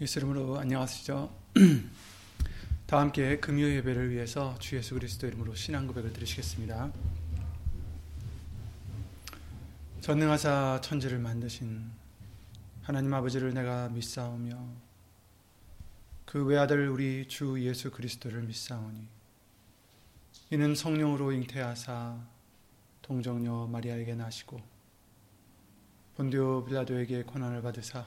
예수 0.00 0.18
이름으로 0.18 0.58
안녕하시죠. 0.58 1.30
다 2.86 3.00
함께 3.00 3.38
금요 3.38 3.66
예배를 3.66 4.10
위해서 4.10 4.58
주 4.58 4.76
예수 4.76 4.94
그리스도 4.94 5.26
이름으로 5.26 5.54
신앙 5.54 5.86
고백을 5.86 6.14
드리시겠습니다. 6.14 6.90
전능하사 10.00 10.80
천지를 10.82 11.18
만드신 11.18 11.84
하나님 12.80 13.12
아버지를 13.12 13.52
내가 13.52 13.90
믿사오며 13.90 14.56
그 16.24 16.46
외아들 16.46 16.88
우리 16.88 17.28
주 17.28 17.62
예수 17.62 17.90
그리스도를 17.90 18.40
믿사오니 18.44 19.06
이는 20.48 20.74
성령으로 20.74 21.32
잉태하사 21.32 22.18
동정녀 23.02 23.66
마리아에게 23.70 24.14
나시고 24.14 24.62
본디오 26.16 26.64
빌라도에게 26.64 27.24
고난을 27.24 27.60
받으사 27.60 28.06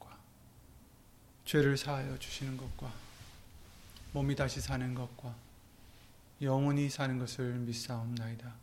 죄를 1.45 1.77
사하여 1.77 2.17
주시는 2.17 2.57
것과 2.57 2.91
몸이 4.13 4.35
다시 4.35 4.61
사는 4.61 4.93
것과 4.93 5.35
영원히 6.41 6.89
사는 6.89 7.17
것을 7.19 7.53
믿사옵나이다. 7.53 8.53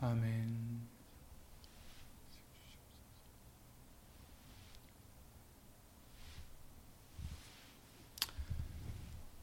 아멘. 0.00 0.88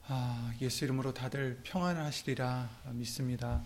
아, 0.09 0.54
예수 0.61 0.86
이름으로 0.86 1.14
다들 1.14 1.59
평안하시리라 1.64 2.70
믿습니다. 2.94 3.61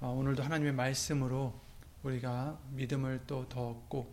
아, 0.00 0.06
오늘도 0.06 0.42
하나님의 0.42 0.72
말씀으로 0.72 1.58
우리가 2.02 2.58
믿음을 2.72 3.22
또 3.26 3.48
더 3.48 3.70
얻고 3.70 4.12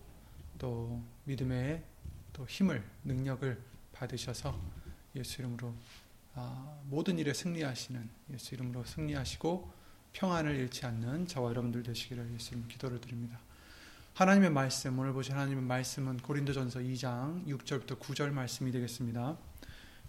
또 0.59 1.01
믿음의 1.25 1.83
또 2.33 2.45
힘을 2.47 2.83
능력을 3.03 3.61
받으셔서 3.93 4.59
예수 5.15 5.41
이름으로 5.41 5.73
아, 6.33 6.79
모든 6.85 7.19
일에 7.19 7.33
승리하시는 7.33 8.09
예수 8.33 8.55
이름으로 8.55 8.85
승리하시고 8.85 9.71
평안을 10.13 10.55
잃지 10.55 10.85
않는 10.85 11.27
저와 11.27 11.49
여러분들 11.49 11.83
되시기를 11.83 12.33
예수 12.33 12.53
이름 12.53 12.67
기도를 12.67 13.01
드립니다. 13.01 13.39
하나님의 14.13 14.49
말씀 14.49 14.97
오늘 14.99 15.13
보신 15.13 15.33
하나님의 15.33 15.63
말씀은 15.63 16.17
고린도전서 16.17 16.79
2장 16.79 17.45
6절부터 17.47 17.99
9절 17.99 18.31
말씀이 18.31 18.71
되겠습니다. 18.71 19.37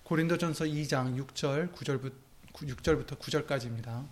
고린도전서 0.02 0.64
2장 0.64 1.16
6절 1.24 1.72
9절부터 1.72 2.12
6절부터 2.52 3.18
9절까지입니다. 3.18 4.06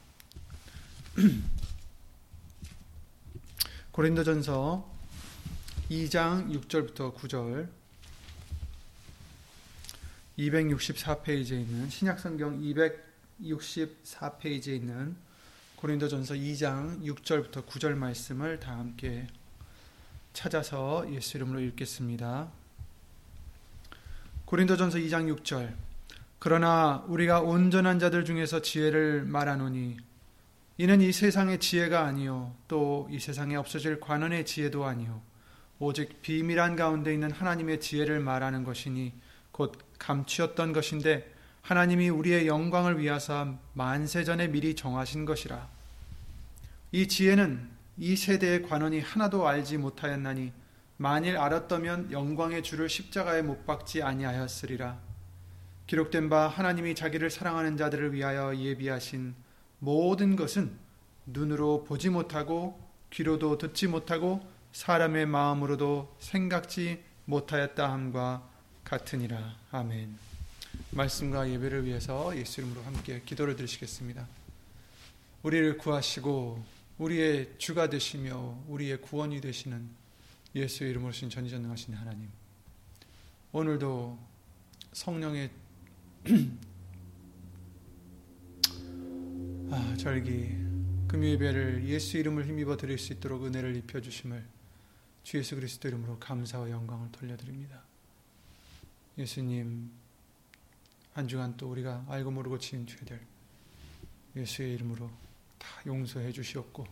고린도전서 3.93 4.89
2장 5.91 6.49
6절부터 6.63 7.15
9절 7.17 7.80
264페이지에 10.41 11.53
있는 11.53 11.91
신약성경 11.91 12.61
264페이지에 13.43 14.69
있는 14.69 15.17
고린도전서 15.77 16.35
2장 16.35 17.03
6절부터 17.05 17.67
9절 17.67 17.95
말씀을 17.95 18.61
다 18.61 18.73
함께 18.73 19.27
찾아서 20.33 21.11
예수 21.13 21.37
이름으로 21.37 21.61
읽겠습니다. 21.61 22.49
고린도전서 24.45 24.99
2장 24.99 25.35
6절 25.37 25.75
그러나 26.39 27.05
우리가 27.09 27.41
온전한 27.41 27.99
자들 27.99 28.25
중에서 28.25 28.63
지혜를 28.63 29.25
말하노니 29.25 29.99
이는 30.79 31.01
이 31.03 31.13
세상의 31.13 31.61
지혜가 31.61 32.05
아니요 32.05 32.55
또 32.67 33.09
이 33.11 33.19
세상에 33.19 33.57
없어질 33.57 34.01
관원의 34.01 34.47
지혜도 34.47 34.85
아니요 34.85 35.21
오직 35.79 36.23
비밀한 36.23 36.77
가운데 36.77 37.13
있는 37.13 37.31
하나님의 37.31 37.81
지혜를 37.81 38.21
말하는 38.21 38.65
것이니 38.65 39.13
곧 39.51 39.79
감추었던 40.01 40.73
것인데 40.73 41.33
하나님이 41.63 42.09
우리의 42.09 42.49
영광을 42.49 42.99
위하사 42.99 43.55
만세전에 43.75 44.49
미리 44.49 44.75
정하신 44.75 45.25
것이라. 45.25 45.69
이 46.91 47.07
지혜는 47.07 47.71
이 47.99 48.17
세대의 48.17 48.63
관원이 48.63 49.01
하나도 49.01 49.47
알지 49.47 49.79
못하였나니 49.79 50.53
만일 50.97 51.37
알았다면 51.37 52.11
영광의 52.11 52.63
주를 52.63 52.89
십자가에 52.89 53.43
못 53.43 53.65
박지 53.67 54.03
아니하였으리라. 54.03 54.99
기록된 55.87 56.29
바 56.29 56.49
하나님이 56.49 56.95
자기를 56.95 57.31
사랑하는 57.31 57.77
자들을 57.77 58.13
위하여 58.13 58.57
예비하신 58.57 59.35
모든 59.79 60.37
것은 60.37 60.77
눈으로 61.27 61.85
보지 61.85 62.11
못하고 62.11 62.79
귀로도 63.11 63.59
듣지 63.59 63.87
못하고 63.87 64.41
사람의 64.73 65.27
마음으로도 65.27 66.17
생각지 66.19 67.03
못하였다 67.25 67.91
함과 67.91 68.50
같으니라. 68.91 69.57
아멘. 69.71 70.19
말씀과 70.91 71.49
예배를 71.49 71.85
위해서 71.85 72.37
예수 72.37 72.61
이름으로 72.61 72.83
함께 72.83 73.23
기도를 73.25 73.55
드리시겠습니다. 73.55 74.27
우리를 75.45 75.79
구하시고 75.79 76.65
우리의 76.99 77.55
주가 77.59 77.89
되시며 77.89 78.59
우리의 78.67 79.01
구원이 79.01 79.41
되시는 79.41 79.89
예수 80.57 80.83
이름으로 80.85 81.13
신 81.13 81.31
전지전능하신 81.31 81.95
하나님. 81.95 82.29
오늘도 83.53 84.19
성령의 84.93 85.51
아, 89.71 89.95
절기 89.97 90.57
금요예배를 91.07 91.87
예수 91.87 92.17
이름을 92.17 92.45
힘입어 92.45 92.77
드릴 92.77 92.99
수 92.99 93.13
있도록 93.13 93.45
은혜를 93.45 93.77
입혀 93.77 94.01
주심을 94.01 94.45
주 95.23 95.39
예수 95.39 95.55
그리스도 95.55 95.87
이름으로 95.87 96.19
감사와 96.19 96.71
영광을 96.71 97.13
돌려드립니다. 97.13 97.90
예수님 99.21 99.91
한 101.13 101.29
주간 101.29 101.57
또 101.57 101.71
우리가 101.71 102.05
알고 102.09 102.31
모르고 102.31 102.59
지은 102.59 102.87
죄들 102.87 103.21
예수의 104.37 104.75
이름으로 104.75 105.11
다 105.59 105.69
용서해 105.87 106.33
주시옵고 106.33 106.87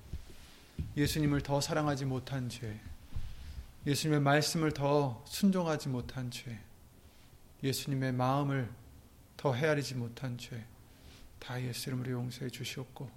예수님을 0.97 1.43
더 1.43 1.61
사랑하지 1.61 2.05
못한 2.05 2.49
죄 2.49 2.81
예수님의 3.87 4.21
말씀을 4.21 4.73
더 4.73 5.25
순종하지 5.27 5.89
못한 5.89 6.31
죄 6.31 6.59
예수님의 7.63 8.13
마음을 8.13 8.71
더 9.37 9.55
헤아리지 9.55 9.95
못한 9.97 10.39
죄 10.39 10.79
다 11.39 11.61
예수 11.63 11.91
이름으로 11.91 12.13
용서해 12.13 12.51
주시옵고 12.51 13.11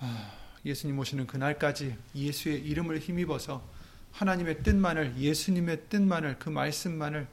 아, 0.00 0.32
예수님 0.64 0.98
오시는 0.98 1.26
그날까지 1.26 1.96
예수의 2.14 2.62
이름을 2.62 2.98
힘입어서 2.98 3.66
하나님의 4.12 4.62
뜻만을 4.62 5.16
예수님의 5.16 5.88
뜻만을 5.88 6.38
그 6.38 6.48
말씀만을 6.48 7.26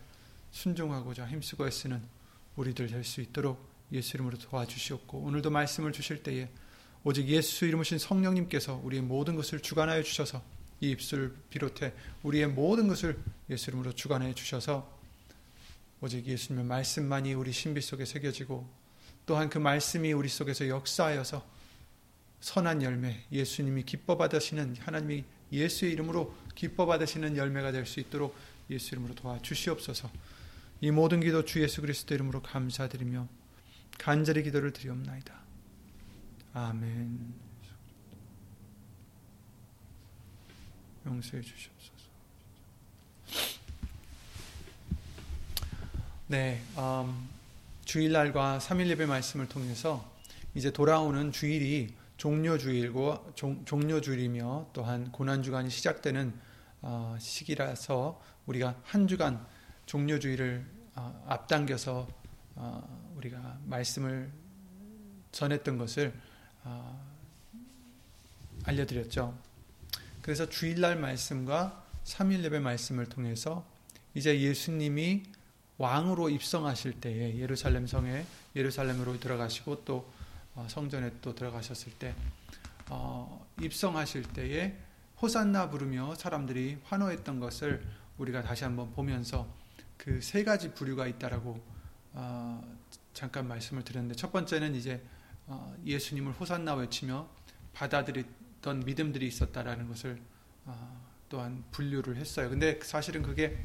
순종하고자 0.51 1.27
힘쓰고 1.27 1.67
애쓰는 1.67 2.01
우리들 2.55 2.87
될 2.87 3.03
수 3.03 3.21
있도록 3.21 3.69
예수 3.91 4.15
이름으로 4.15 4.37
도와주시옵고 4.37 5.17
오늘도 5.19 5.49
말씀을 5.49 5.91
주실 5.91 6.23
때에 6.23 6.49
오직 7.03 7.27
예수 7.27 7.65
이름으신 7.65 7.97
성령님께서 7.97 8.79
우리의 8.83 9.01
모든 9.01 9.35
것을 9.35 9.59
주관하여 9.59 10.03
주셔서 10.03 10.41
이 10.81 10.91
입술을 10.91 11.35
비롯해 11.49 11.93
우리의 12.23 12.47
모든 12.47 12.87
것을 12.87 13.19
예수 13.49 13.69
이름으로 13.69 13.93
주관하여 13.93 14.33
주셔서 14.33 14.99
오직 15.99 16.25
예수님의 16.25 16.65
말씀만이 16.65 17.33
우리 17.33 17.51
신비 17.51 17.81
속에 17.81 18.05
새겨지고 18.05 18.67
또한 19.25 19.49
그 19.49 19.57
말씀이 19.57 20.11
우리 20.13 20.29
속에서 20.29 20.67
역사하여서 20.67 21.45
선한 22.39 22.81
열매, 22.81 23.23
예수님이 23.31 23.83
기뻐 23.83 24.17
받으시는 24.17 24.77
하나님이 24.79 25.23
예수의 25.51 25.91
이름으로 25.93 26.35
기뻐 26.55 26.85
받으시는 26.87 27.37
열매가 27.37 27.71
될 27.71 27.85
수 27.85 27.99
있도록 27.99 28.35
예수 28.69 28.95
이름으로 28.95 29.13
도와주시옵소서. 29.15 30.09
이 30.81 30.89
모든 30.89 31.19
기도 31.19 31.45
주 31.45 31.61
예수 31.61 31.81
그리스도 31.81 32.15
이름으로 32.15 32.41
감사드리며 32.41 33.27
간절히 33.99 34.41
기도를 34.41 34.73
드리옵나이다. 34.73 35.33
아멘. 36.53 37.33
용서해 41.05 41.43
주시옵소서. 41.43 41.91
네, 46.27 46.61
음, 46.77 47.29
주일날과 47.85 48.57
3일 48.59 48.87
예배 48.87 49.05
말씀을 49.05 49.47
통해서 49.47 50.11
이제 50.55 50.71
돌아오는 50.71 51.31
주일이 51.31 51.93
종료 52.17 52.57
주일고 52.57 53.33
종, 53.35 53.63
종료 53.65 54.01
주일이며 54.01 54.69
또한 54.73 55.11
고난 55.11 55.43
주간이 55.43 55.69
시작되는 55.69 56.33
어, 56.81 57.15
시기라서 57.19 58.19
우리가 58.47 58.75
한 58.83 59.07
주간 59.07 59.45
종료주의를 59.91 60.65
어, 60.95 61.25
앞당겨서 61.27 62.07
어, 62.55 63.13
우리가 63.17 63.59
말씀을 63.65 64.31
전했던 65.33 65.77
것을 65.77 66.13
어, 66.63 67.13
알려드렸죠. 68.63 69.37
그래서 70.21 70.47
주일날 70.47 70.95
말씀과 70.95 71.85
3일 72.05 72.41
예배 72.45 72.59
말씀을 72.59 73.07
통해서 73.07 73.65
이제 74.13 74.39
예수님이 74.39 75.23
왕으로 75.77 76.29
입성하실 76.29 77.01
때에 77.01 77.37
예루살렘 77.37 77.85
성에 77.85 78.25
예루살렘으로 78.55 79.19
들어가시고 79.19 79.83
또 79.83 80.09
어, 80.55 80.65
성전에 80.69 81.11
또 81.21 81.35
들어가셨을 81.35 81.91
때 81.99 82.15
어, 82.87 83.45
입성하실 83.59 84.23
때에 84.31 84.73
호산나 85.21 85.69
부르며 85.69 86.15
사람들이 86.15 86.77
환호했던 86.85 87.41
것을 87.41 87.85
우리가 88.17 88.41
다시 88.41 88.63
한번 88.63 88.93
보면서 88.93 89.59
그 90.03 90.19
세 90.19 90.43
가지 90.43 90.73
부류가 90.73 91.05
있다라고 91.05 91.61
어, 92.13 92.77
잠깐 93.13 93.47
말씀을 93.47 93.83
드렸는데 93.83 94.15
첫 94.15 94.31
번째는 94.31 94.73
이제 94.73 94.99
어, 95.45 95.75
예수님을 95.85 96.33
호산나 96.33 96.73
외치며 96.73 97.29
받아들였던 97.73 98.79
믿음들이 98.79 99.27
있었다라는 99.27 99.87
것을 99.87 100.19
어, 100.65 101.07
또한 101.29 101.63
분류를 101.71 102.17
했어요. 102.17 102.49
근데 102.49 102.79
사실은 102.81 103.21
그게 103.21 103.63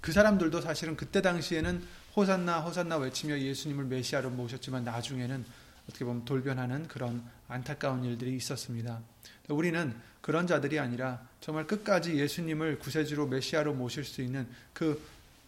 그 0.00 0.12
사람들도 0.12 0.60
사실은 0.60 0.96
그때 0.96 1.20
당시에는 1.20 1.82
호산나 2.14 2.60
호산나 2.60 2.98
외치며 2.98 3.40
예수님을 3.40 3.84
메시아로 3.86 4.30
모셨지만 4.30 4.84
나중에는 4.84 5.44
어떻게 5.88 6.04
보면 6.04 6.24
돌변하는 6.24 6.86
그런 6.86 7.24
안타까운 7.48 8.04
일들이 8.04 8.36
있었습니다. 8.36 9.00
우리는 9.48 9.94
그런 10.20 10.46
자들이 10.46 10.78
아니라 10.78 11.26
정말 11.40 11.66
끝까지 11.66 12.16
예수님을 12.16 12.78
구세주로 12.78 13.26
메시아로 13.26 13.74
모실 13.74 14.04
수 14.04 14.22
있는 14.22 14.48
그 14.72 15.02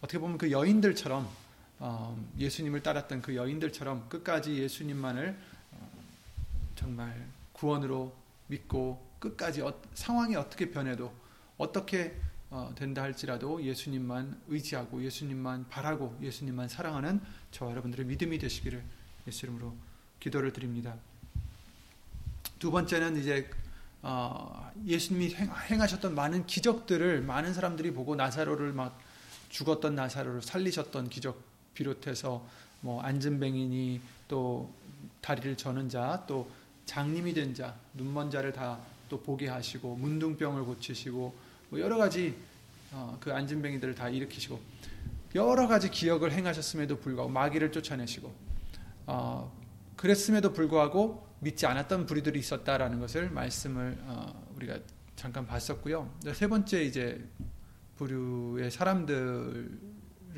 어떻게 0.05 0.19
보면 0.19 0.37
그 0.37 0.51
여인들처럼 0.51 1.27
어, 1.79 2.23
예수님을 2.39 2.83
따랐던 2.83 3.23
그 3.23 3.35
여인들처럼 3.35 4.11
끝까지 4.11 4.55
예수님만을 4.59 5.35
어, 5.73 5.91
정말 6.77 7.27
구원으로 7.55 8.15
믿고 8.49 9.03
끝까지 9.19 9.63
어, 9.63 9.81
상황이 9.95 10.37
어떻게 10.37 10.71
변해도 10.71 11.11
어떻게 11.57 12.15
된다 12.77 13.03
할지라도 13.03 13.61
예수님만 13.65 14.41
의지하고 14.47 15.03
예수님만 15.03 15.69
바라고 15.71 16.17
예수님만 16.23 16.69
사랑하는 16.69 17.21
저와 17.51 17.73
여러분들의 17.73 18.07
믿음이 18.07 18.39
되시기를 18.39 18.81
예수 19.27 19.47
이름으로 19.47 19.75
기도를 20.21 20.53
드립니다. 20.53 20.95
두 22.61 22.71
번째는 22.71 23.17
이제 23.17 23.51
어, 24.03 24.71
예수님이 24.87 25.35
행, 25.35 25.81
하셨던 25.81 26.15
많은 26.15 26.47
기적들을 26.47 27.23
많은 27.23 27.55
사람들이 27.55 27.93
보고 27.93 28.15
나사로를 28.15 28.75
막 28.75 29.01
죽었던 29.55 29.95
나사로를 29.95 30.43
살리셨던 30.43 31.09
기적 31.09 31.41
비롯해서 31.75 32.45
뭐 32.81 33.01
안진뱅이니 33.03 34.01
또 34.29 34.71
다리를 35.21 35.57
저는 35.57 35.89
자, 35.89 36.25
또 36.27 36.51
장님이 36.87 37.35
된 37.35 37.55
자, 37.55 37.75
눈먼 37.95 38.31
자를 38.31 38.53
다 38.53 38.95
또 39.09 39.21
보게 39.21 39.49
하시고 39.49 39.97
문둥병을 39.97 40.65
고치시고 40.65 41.35
뭐 41.71 41.81
여러 41.81 41.97
가지 41.97 42.35
어, 42.93 43.17
그 43.21 43.33
안진뱅이들을 43.33 43.95
다 43.95 44.09
일으키시고 44.09 44.61
여러 45.35 45.67
가지 45.67 45.91
기억을 45.91 46.33
행하셨음에도 46.33 46.99
불구하고 46.99 47.31
마귀를 47.31 47.73
쫓아내시고 47.73 48.33
어, 49.07 49.53
그랬음에도 49.97 50.53
불구하고 50.53 51.27
믿지 51.41 51.67
않았던 51.67 52.07
부리들이 52.07 52.39
있었다라는 52.39 53.01
것을 53.01 53.31
말씀을 53.31 53.99
어, 54.03 54.49
우리가 54.57 54.79
잠깐 55.17 55.47
봤었고요. 55.47 56.11
세 56.33 56.49
번째 56.49 56.83
이제 56.83 57.25
부류의 57.97 58.71
사람들을 58.71 59.69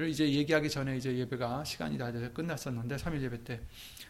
이제 0.08 0.30
얘기하기 0.30 0.68
전에 0.70 0.96
이제 0.96 1.16
예배가 1.16 1.64
시간이 1.64 1.98
다 1.98 2.12
돼서 2.12 2.32
끝났었는데 2.32 2.96
3일 2.96 3.22
예배 3.22 3.44
때 3.44 3.60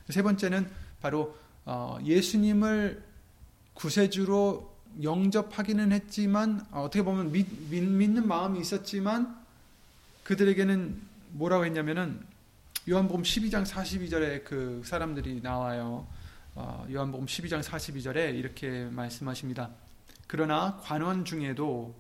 세 0.08 0.22
번째는 0.22 0.68
바로 1.00 1.36
어, 1.64 1.98
예수님을 2.04 3.02
구세주로 3.74 4.76
영접하기는 5.02 5.92
했지만 5.92 6.64
어, 6.70 6.82
어떻게 6.82 7.02
보면 7.02 7.32
믿, 7.32 7.46
믿는 7.70 8.26
마음이 8.26 8.60
있었지만 8.60 9.36
그들에게는 10.22 11.00
뭐라고 11.32 11.64
했냐면은 11.64 12.20
요한복음 12.88 13.22
12장 13.22 13.66
42절에 13.66 14.44
그 14.44 14.80
사람들이 14.84 15.40
나와요. 15.42 16.06
어, 16.54 16.86
요한복음 16.90 17.26
12장 17.26 17.62
42절에 17.62 18.34
이렇게 18.36 18.84
말씀하십니다. 18.84 19.70
그러나 20.28 20.78
관원 20.82 21.24
중에도 21.24 21.94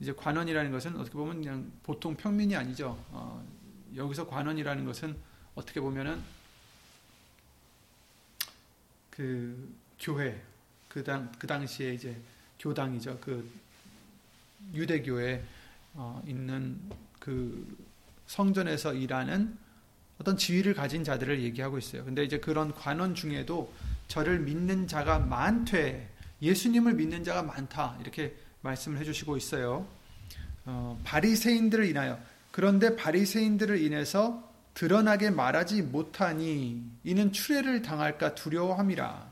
이제 0.00 0.12
관원이라는 0.12 0.72
것은 0.72 0.96
어떻게 0.96 1.16
보면 1.16 1.36
그냥 1.42 1.70
보통 1.82 2.16
평민이 2.16 2.56
아니죠. 2.56 2.98
어, 3.10 3.46
여기서 3.94 4.26
관원이라는 4.26 4.84
것은 4.84 5.16
어떻게 5.54 5.80
보면은 5.80 6.20
그 9.10 9.74
교회 9.98 10.42
그, 10.88 11.04
당, 11.04 11.30
그 11.38 11.46
당시에 11.46 11.94
이제 11.94 12.16
교당이죠. 12.58 13.18
그 13.20 13.48
유대교에 14.74 15.44
어, 15.94 16.22
있는 16.26 16.80
그 17.18 17.76
성전에서 18.26 18.94
일하는 18.94 19.58
어떤 20.18 20.36
지위를 20.36 20.74
가진 20.74 21.04
자들을 21.04 21.42
얘기하고 21.42 21.78
있어요. 21.78 22.04
근데 22.04 22.24
이제 22.24 22.38
그런 22.38 22.74
관원 22.74 23.14
중에도 23.14 23.72
저를 24.08 24.40
믿는 24.40 24.86
자가 24.86 25.18
많되 25.18 26.10
예수님을 26.42 26.94
믿는 26.94 27.24
자가 27.24 27.42
많다 27.42 27.96
이렇게 28.00 28.36
말씀을 28.62 28.98
해주시고 28.98 29.36
있어요. 29.36 29.86
어, 30.66 31.00
바리새인들을 31.04 31.86
인하여 31.86 32.18
그런데 32.50 32.96
바리새인들을 32.96 33.80
인해서 33.80 34.48
드러나게 34.74 35.30
말하지 35.30 35.82
못하니 35.82 36.82
이는 37.04 37.32
추례를 37.32 37.82
당할까 37.82 38.34
두려워함이라. 38.34 39.30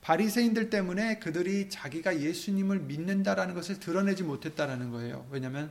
바리새인들 0.00 0.70
때문에 0.70 1.18
그들이 1.18 1.68
자기가 1.68 2.20
예수님을 2.20 2.80
믿는다라는 2.80 3.54
것을 3.54 3.80
드러내지 3.80 4.22
못했다라는 4.22 4.90
거예요. 4.90 5.26
왜냐하면 5.30 5.70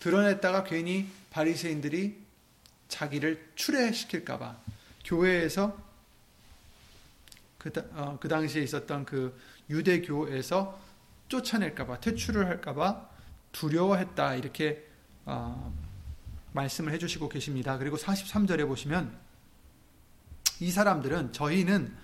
드러냈다가 0.00 0.64
괜히 0.64 1.08
바리새인들이 1.30 2.16
자기를 2.88 3.44
추례시킬까봐 3.54 4.56
교회에서 5.04 5.76
그, 7.58 7.72
어, 7.92 8.18
그 8.20 8.28
당시에 8.28 8.62
있었던 8.62 9.06
그 9.06 9.36
유대교에서 9.70 10.78
쫓아낼까봐 11.28 12.00
퇴출을 12.00 12.46
할까봐 12.46 13.08
두려워했다 13.52 14.34
이렇게 14.36 14.86
어, 15.24 15.72
말씀을 16.52 16.92
해주시고 16.92 17.28
계십니다. 17.28 17.78
그리고 17.78 17.96
43절에 17.96 18.66
보시면 18.66 19.16
이 20.60 20.70
사람들은 20.70 21.32
저희는 21.32 21.94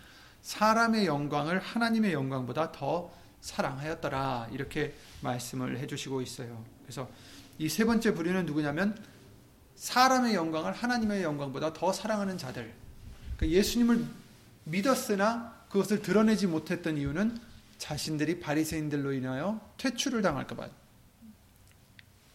사람의 0.42 1.06
영광을 1.06 1.60
하나님의 1.60 2.12
영광보다 2.12 2.72
더 2.72 3.12
사랑하였더라 3.40 4.48
이렇게 4.52 4.94
말씀을 5.22 5.78
해주시고 5.78 6.22
있어요. 6.22 6.64
그래서 6.82 7.08
이 7.58 7.68
세 7.68 7.84
번째 7.84 8.14
부류는 8.14 8.46
누구냐면 8.46 8.96
사람의 9.76 10.34
영광을 10.34 10.72
하나님의 10.72 11.22
영광보다 11.22 11.74
더 11.74 11.92
사랑하는 11.92 12.38
자들. 12.38 12.72
그러니까 13.36 13.58
예수님을 13.58 14.04
믿었으나 14.64 15.64
그것을 15.68 16.00
드러내지 16.00 16.46
못했던 16.46 16.96
이유는 16.96 17.38
자신들이 17.80 18.40
바리새인들로 18.40 19.14
인하여 19.14 19.58
퇴출을 19.78 20.20
당할까 20.20 20.54
봐, 20.54 20.68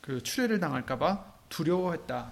그 0.02 0.22
추례를 0.22 0.60
당할까 0.60 0.98
봐 0.98 1.34
두려워했다. 1.50 2.32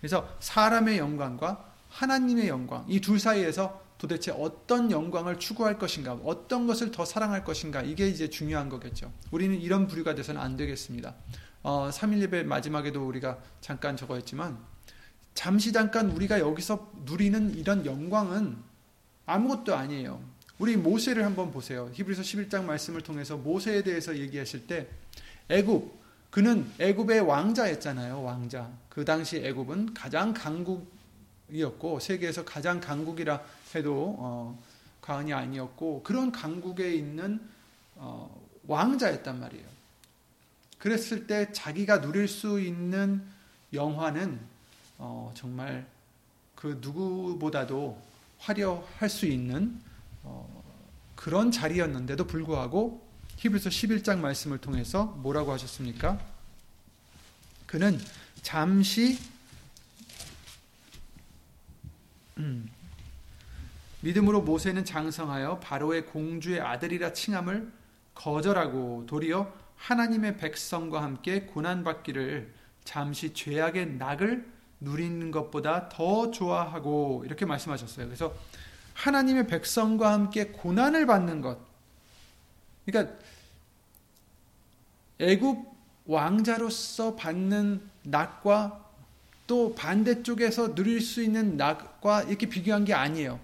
그래서 0.00 0.36
사람의 0.38 0.98
영광과 0.98 1.72
하나님의 1.88 2.48
영광 2.48 2.84
이 2.88 3.00
둘 3.00 3.18
사이에서 3.18 3.82
도대체 3.98 4.30
어떤 4.32 4.90
영광을 4.90 5.38
추구할 5.38 5.78
것인가, 5.78 6.12
어떤 6.24 6.66
것을 6.66 6.90
더 6.90 7.04
사랑할 7.04 7.42
것인가 7.44 7.82
이게 7.82 8.08
이제 8.08 8.30
중요한 8.30 8.68
거겠죠. 8.68 9.12
우리는 9.30 9.58
이런 9.60 9.86
부류가 9.86 10.14
돼서는 10.14 10.40
안 10.40 10.56
되겠습니다. 10.56 11.14
어, 11.62 11.90
3일 11.90 12.20
예배 12.22 12.44
마지막에도 12.44 13.06
우리가 13.06 13.38
잠깐 13.60 13.96
저거 13.96 14.14
했지만 14.14 14.58
잠시 15.34 15.72
잠깐 15.72 16.10
우리가 16.10 16.40
여기서 16.40 16.92
누리는 17.04 17.54
이런 17.56 17.84
영광은 17.84 18.56
아무것도 19.26 19.74
아니에요. 19.74 20.22
우리 20.60 20.76
모세를 20.76 21.24
한번 21.24 21.50
보세요. 21.50 21.90
히브리서 21.94 22.20
11장 22.20 22.64
말씀을 22.64 23.00
통해서 23.00 23.34
모세에 23.34 23.82
대해서 23.82 24.14
얘기하실 24.14 24.66
때 24.66 24.88
애굽 25.48 25.98
그는 26.30 26.70
애굽의 26.78 27.20
왕자였잖아요. 27.20 28.22
왕자. 28.22 28.70
그 28.90 29.06
당시 29.06 29.38
애굽은 29.38 29.94
가장 29.94 30.34
강국이었고 30.34 32.00
세계에서 32.00 32.44
가장 32.44 32.78
강국이라 32.78 33.42
해도 33.74 34.16
어, 34.18 34.62
과언이 35.00 35.32
아니었고 35.32 36.02
그런 36.02 36.30
강국에 36.30 36.94
있는 36.94 37.40
어, 37.94 38.30
왕자였단 38.66 39.40
말이에요. 39.40 39.64
그랬을 40.76 41.26
때 41.26 41.50
자기가 41.52 42.02
누릴 42.02 42.28
수 42.28 42.60
있는 42.60 43.22
영화는 43.72 44.38
어, 44.98 45.32
정말 45.34 45.86
그 46.54 46.78
누구보다도 46.82 47.98
화려할 48.36 49.08
수 49.08 49.24
있는 49.24 49.88
어, 50.22 50.62
그런 51.16 51.50
자리였는데도 51.50 52.26
불구하고 52.26 53.06
히브리서 53.36 53.70
11장 53.70 54.18
말씀을 54.18 54.58
통해서 54.58 55.04
뭐라고 55.04 55.52
하셨습니까? 55.52 56.18
그는 57.66 57.98
잠시 58.42 59.18
음, 62.38 62.68
믿음으로 64.00 64.42
모세는 64.42 64.84
장성하여 64.84 65.60
바로의 65.60 66.06
공주의 66.06 66.60
아들이라 66.60 67.12
칭함을 67.12 67.70
거절하고 68.14 69.04
도리어 69.06 69.52
하나님의 69.76 70.36
백성과 70.38 71.02
함께 71.02 71.42
고난받기를 71.42 72.52
잠시 72.84 73.32
죄악의 73.32 73.94
낙을 73.94 74.46
누리는 74.80 75.30
것보다 75.30 75.88
더 75.88 76.30
좋아하고 76.30 77.22
이렇게 77.24 77.44
말씀하셨어요. 77.44 78.06
그래서 78.06 78.34
하나님의 79.00 79.46
백성과 79.46 80.12
함께 80.12 80.46
고난을 80.48 81.06
받는 81.06 81.40
것. 81.40 81.58
그러니까 82.84 83.14
애굽 85.18 85.58
왕자로서 86.06 87.16
받는 87.16 87.80
낙과 88.02 88.88
또 89.46 89.74
반대쪽에서 89.74 90.74
누릴 90.74 91.00
수 91.00 91.22
있는 91.22 91.56
낙과 91.56 92.24
이렇게 92.24 92.48
비교한 92.48 92.84
게 92.84 92.92
아니에요. 92.92 93.40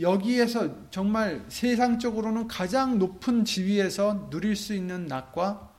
여기에서 0.00 0.90
정말 0.90 1.44
세상적으로는 1.48 2.48
가장 2.48 2.98
높은 2.98 3.44
지위에서 3.44 4.28
누릴 4.30 4.56
수 4.56 4.74
있는 4.74 5.06
낙과 5.06 5.70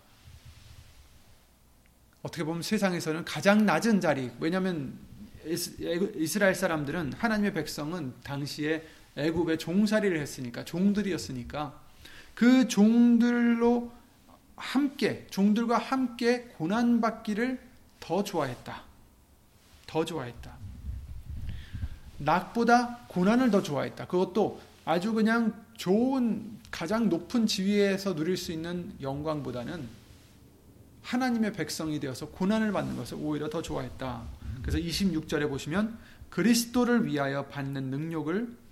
어떻게 2.22 2.43
보면 2.43 2.62
세상에서는 2.62 3.24
가장 3.25 3.65
낮은 3.65 4.01
자리. 4.01 4.31
왜냐하면 4.39 4.98
이스라엘 5.45 6.55
사람들은 6.55 7.13
하나님의 7.13 7.53
백성은 7.53 8.13
당시에 8.24 8.84
애굽에 9.17 9.57
종살이를 9.57 10.19
했으니까 10.19 10.65
종들이었으니까 10.65 11.79
그 12.34 12.67
종들로 12.67 13.91
함께 14.55 15.25
종들과 15.29 15.77
함께 15.77 16.43
고난 16.57 17.01
받기를 17.01 17.60
더 18.00 18.24
좋아했다. 18.24 18.84
더 19.88 20.05
좋아했다. 20.05 20.55
낙보다 22.17 23.05
고난을 23.07 23.51
더 23.51 23.62
좋아했다. 23.62 24.07
그것도 24.07 24.62
아주 24.86 25.13
그냥 25.13 25.53
좋은 25.77 26.57
가장 26.72 27.10
높은 27.10 27.48
지위에서 27.48 28.15
누릴 28.15 28.38
수 28.38 28.51
있는 28.51 28.93
영광보다는 29.01 29.88
하나님의 31.01 31.53
백성이 31.53 32.00
되어서 32.00 32.27
고난을 32.27 32.72
받는 32.72 32.95
것을 32.95 33.17
오히려 33.19 33.50
더 33.50 33.62
좋아했다. 33.62 34.24
그래서 34.62 34.77
26절에 34.77 35.48
보시면 35.48 35.98
그리스도를 36.29 37.05
위하여 37.05 37.45
받는 37.45 37.86
능력을 37.86 38.64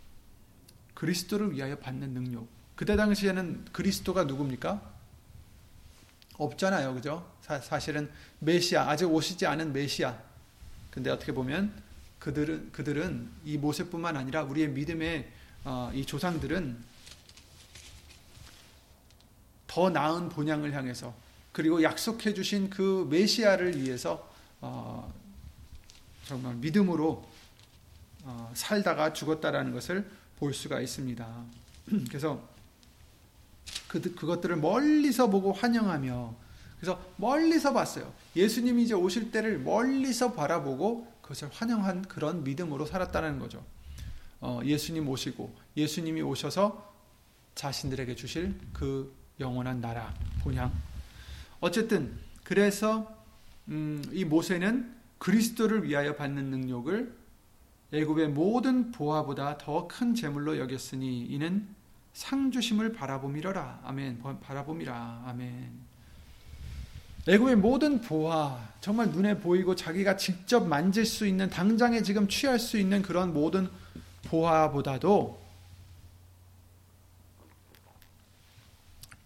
그리스도를 0.93 1.53
위하여 1.53 1.77
받는 1.77 2.13
능력. 2.13 2.47
그때 2.75 2.95
당시에는 2.95 3.65
그리스도가 3.71 4.23
누굽니까? 4.25 4.93
없잖아요. 6.37 6.93
그죠? 6.95 7.31
사, 7.41 7.79
실은 7.79 8.09
메시아, 8.39 8.89
아직 8.89 9.05
오시지 9.05 9.45
않은 9.45 9.73
메시아. 9.73 10.17
근데 10.89 11.09
어떻게 11.09 11.31
보면 11.31 11.73
그들은, 12.19 12.71
그들은 12.71 13.29
이 13.45 13.57
모세뿐만 13.57 14.17
아니라 14.17 14.43
우리의 14.43 14.69
믿음의 14.69 15.31
어, 15.65 15.91
이 15.93 16.05
조상들은 16.05 16.77
더 19.67 19.89
나은 19.89 20.29
본향을 20.29 20.73
향해서 20.73 21.13
그리고 21.51 21.81
약속해 21.83 22.33
주신 22.33 22.69
그 22.69 23.07
메시아를 23.09 23.81
위해서 23.81 24.29
어, 24.61 25.13
정말 26.25 26.55
믿음으로 26.55 27.27
어, 28.23 28.51
살다가 28.55 29.13
죽었다라는 29.13 29.73
것을 29.73 30.09
볼 30.37 30.53
수가 30.53 30.81
있습니다. 30.81 31.25
그래서 32.09 32.47
그, 33.87 34.01
그것들을 34.01 34.55
멀리서 34.57 35.29
보고 35.29 35.51
환영하며 35.51 36.35
그래서 36.79 37.01
멀리서 37.15 37.71
봤어요. 37.71 38.13
예수님이 38.35 38.83
이제 38.83 38.93
오실 38.93 39.31
때를 39.31 39.59
멀리서 39.59 40.33
바라보고 40.33 41.07
그것을 41.21 41.49
환영한 41.51 42.03
그런 42.03 42.43
믿음으로 42.43 42.85
살았다는 42.85 43.39
거죠. 43.39 43.63
어, 44.41 44.59
예수님 44.65 45.07
오시고 45.07 45.55
예수님이 45.77 46.21
오셔서 46.21 46.93
자신들에게 47.55 48.15
주실 48.15 48.53
그 48.73 49.15
영원한 49.39 49.79
나라 49.79 50.13
본향. 50.41 50.73
어쨌든 51.61 52.17
그래서 52.43 53.15
음, 53.69 54.03
이 54.11 54.25
모세는 54.25 54.93
그리스도를 55.19 55.85
위하여 55.85 56.15
받는 56.17 56.45
능력을 56.49 57.15
애굽의 57.93 58.29
모든 58.29 58.91
보화보다 58.91 59.59
더 59.59 59.87
큰 59.87 60.15
재물로 60.15 60.57
여겼으니 60.57 61.25
이는 61.27 61.67
상 62.13 62.51
주심을 62.51 62.93
바라봄이러라. 62.93 63.81
아멘. 63.83 64.21
바라봄이라. 64.41 65.23
아멘. 65.27 65.93
애굽의 67.27 67.55
모든 67.57 68.01
보화, 68.01 68.73
정말 68.81 69.09
눈에 69.09 69.39
보이고 69.39 69.75
자기가 69.75 70.17
직접 70.17 70.67
만질 70.67 71.05
수 71.05 71.25
있는 71.27 71.49
당장에 71.49 72.01
지금 72.01 72.27
취할 72.27 72.59
수 72.59 72.77
있는 72.77 73.01
그런 73.01 73.31
모든 73.31 73.69
보화보다도 74.25 75.41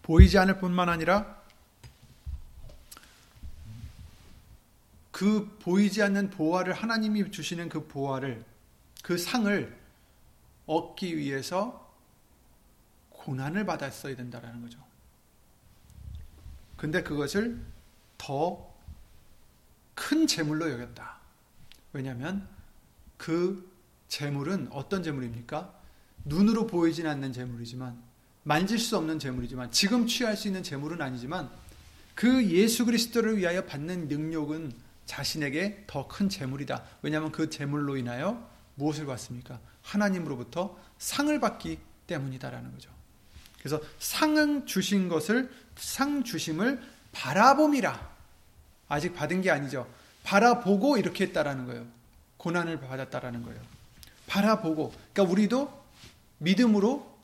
보이지 0.02 0.38
않을 0.38 0.58
뿐만 0.58 0.88
아니라 0.88 1.38
그 5.10 5.56
보이지 5.62 6.02
않는 6.02 6.30
보화를 6.30 6.74
하나님이 6.74 7.32
주시는 7.32 7.68
그 7.68 7.88
보화를 7.88 8.44
그 9.02 9.16
상을 9.16 9.76
얻기 10.66 11.16
위해서 11.16 11.94
고난을 13.10 13.66
받았어야 13.66 14.16
된다라는 14.16 14.62
거죠. 14.62 14.78
근데 16.76 17.02
그것을 17.02 17.60
더 18.16 18.68
큰 19.98 20.28
재물로 20.28 20.70
여겼다. 20.70 21.18
왜냐하면 21.92 22.48
그 23.16 23.68
재물은 24.06 24.68
어떤 24.70 25.02
재물입니까? 25.02 25.74
눈으로 26.24 26.68
보이진 26.68 27.06
않는 27.08 27.32
재물이지만 27.32 28.00
만질 28.44 28.78
수 28.78 28.96
없는 28.96 29.18
재물이지만 29.18 29.72
지금 29.72 30.06
취할 30.06 30.36
수 30.36 30.46
있는 30.46 30.62
재물은 30.62 31.02
아니지만 31.02 31.50
그 32.14 32.46
예수 32.46 32.84
그리스도를 32.84 33.38
위하여 33.38 33.64
받는 33.64 34.06
능력은 34.06 34.72
자신에게 35.04 35.84
더 35.88 36.06
큰 36.06 36.28
재물이다. 36.28 36.84
왜냐하면 37.02 37.32
그 37.32 37.50
재물로 37.50 37.96
인하여 37.96 38.48
무엇을 38.78 39.06
받습니까? 39.06 39.60
하나님으로부터 39.82 40.78
상을 40.98 41.38
받기 41.38 41.78
때문이다라는 42.06 42.72
거죠. 42.72 42.90
그래서 43.58 43.80
상은 43.98 44.66
주신 44.66 45.08
것을 45.08 45.50
상 45.76 46.24
주심을 46.24 46.80
바라봄이라. 47.12 48.16
아직 48.88 49.14
받은 49.14 49.42
게 49.42 49.50
아니죠. 49.50 49.86
바라보고 50.22 50.96
이렇게 50.96 51.24
했다라는 51.24 51.66
거예요. 51.66 51.86
고난을 52.38 52.80
받았다라는 52.80 53.42
거예요. 53.42 53.60
바라보고. 54.26 54.94
그러니까 55.12 55.32
우리도 55.32 55.84
믿음으로 56.38 57.18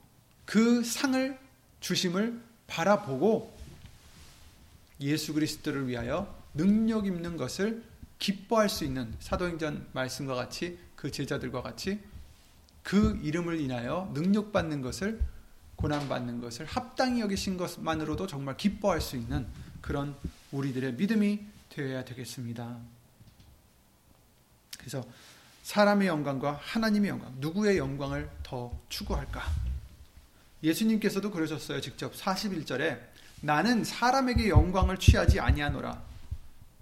그 0.44 0.82
상을 0.82 1.38
주심을 1.80 2.40
바라보고 2.66 3.54
예수 5.00 5.32
그리스도를 5.34 5.88
위하여 5.88 6.34
능력 6.54 7.06
있는 7.06 7.36
것을 7.36 7.84
기뻐할 8.18 8.68
수 8.68 8.84
있는 8.84 9.14
사도행전 9.20 9.88
말씀과 9.92 10.34
같이 10.34 10.78
그 11.04 11.10
제자들과 11.10 11.60
같이 11.60 12.00
그 12.82 13.20
이름을 13.22 13.60
인하여 13.60 14.10
능력받는 14.14 14.80
것을 14.80 15.20
고난받는 15.76 16.40
것을 16.40 16.64
합당히 16.64 17.20
여기신 17.20 17.58
것만으로도 17.58 18.26
정말 18.26 18.56
기뻐할 18.56 19.02
수 19.02 19.16
있는 19.16 19.46
그런 19.82 20.16
우리들의 20.50 20.94
믿음이 20.94 21.44
되어야 21.68 22.06
되겠습니다. 22.06 22.78
그래서 24.78 25.04
사람의 25.64 26.08
영광과 26.08 26.58
하나님의 26.62 27.10
영광, 27.10 27.34
누구의 27.36 27.76
영광을 27.76 28.30
더 28.42 28.72
추구할까? 28.88 29.42
예수님께서도 30.62 31.30
그러셨어요. 31.30 31.82
직접 31.82 32.14
41절에 32.14 32.98
나는 33.42 33.84
사람에게 33.84 34.48
영광을 34.48 34.96
취하지 34.96 35.38
아니하노라. 35.38 36.13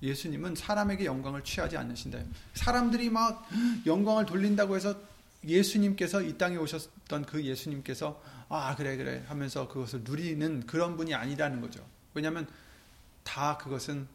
예수님은 0.02 0.56
사람에게 0.56 1.04
영광을 1.04 1.44
취하지 1.44 1.76
않으신다. 1.76 2.18
사람들이 2.54 3.10
막 3.10 3.48
영광을 3.86 4.26
돌린다고 4.26 4.76
해서 4.76 4.96
예수님께서 5.44 6.22
이 6.22 6.36
땅에 6.36 6.56
오셨던 6.56 7.24
그 7.26 7.44
예수님께서 7.44 8.20
아 8.48 8.74
그래 8.76 8.96
그래 8.96 9.24
하면서 9.28 9.68
그것을 9.68 10.00
누리는 10.04 10.66
그런 10.66 10.96
분이 10.96 11.14
아니라는 11.14 11.60
거죠. 11.60 11.84
왜냐하면 12.14 12.46
다 13.22 13.56
그것은 13.56 14.06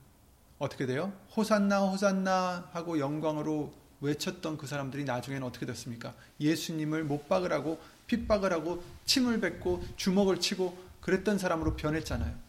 어떻게 0.60 0.86
돼요? 0.86 1.14
호산나 1.36 1.80
호산나 1.82 2.70
하고 2.72 3.00
영광으로 3.00 3.74
외쳤던 4.02 4.58
그 4.58 4.68
사람들이 4.68 5.06
나중에는 5.06 5.46
어떻게 5.46 5.66
됐습니까? 5.66 6.14
예수님을 6.40 7.04
못 7.04 7.28
박으라고 7.28 7.80
핍박을 8.08 8.54
하고 8.54 8.84
침을 9.06 9.40
뱉고 9.40 9.84
주먹을 9.98 10.40
치고 10.40 10.78
그랬던 11.02 11.38
사람으로 11.38 11.76
변했잖아요. 11.76 12.47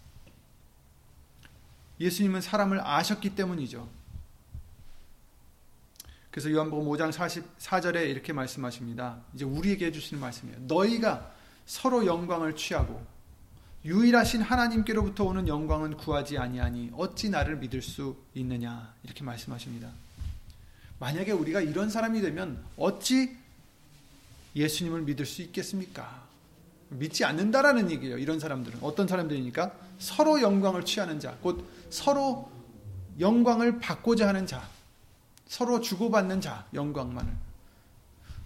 예수님은 2.01 2.41
사람을 2.41 2.81
아셨기 2.81 3.35
때문이죠. 3.35 3.89
그래서 6.31 6.51
요한복음 6.53 6.87
5장 6.87 7.11
44절에 7.11 8.09
이렇게 8.09 8.33
말씀하십니다. 8.33 9.19
이제 9.35 9.45
우리에게 9.45 9.87
해주시는 9.87 10.21
말씀이에요. 10.21 10.59
너희가 10.63 11.33
서로 11.67 12.07
영광을 12.07 12.55
취하고 12.55 13.05
유일하신 13.85 14.43
하나님께로부터 14.43 15.25
오는 15.25 15.49
영광은 15.49 15.97
구하지 15.97 16.39
아니하니 16.39 16.93
어찌 16.95 17.31
나를 17.31 17.57
믿을 17.57 17.83
수 17.83 18.17
있느냐 18.35 18.95
이렇게 19.03 19.25
말씀하십니다. 19.25 19.91
만약에 20.99 21.33
우리가 21.33 21.61
이런 21.61 21.91
사람이 21.91 22.21
되면 22.21 22.63
어찌 22.77 23.37
예수님을 24.55 25.03
믿을 25.03 25.27
수 25.27 25.43
있겠습니까? 25.43 26.28
믿지 26.91 27.25
않는다라는 27.25 27.91
얘기예요. 27.91 28.19
이런 28.19 28.41
사람들은 28.41 28.81
어떤 28.83 29.07
사람들이니까 29.07 29.73
서로 29.99 30.41
영광을 30.41 30.85
취하는 30.85 31.21
자, 31.21 31.37
곧 31.43 31.65
서로 31.91 32.51
영광을 33.19 33.79
받고자 33.81 34.29
하는 34.29 34.47
자, 34.47 34.69
서로 35.47 35.81
주고받는 35.81 36.41
자, 36.41 36.67
영광만을 36.75 37.33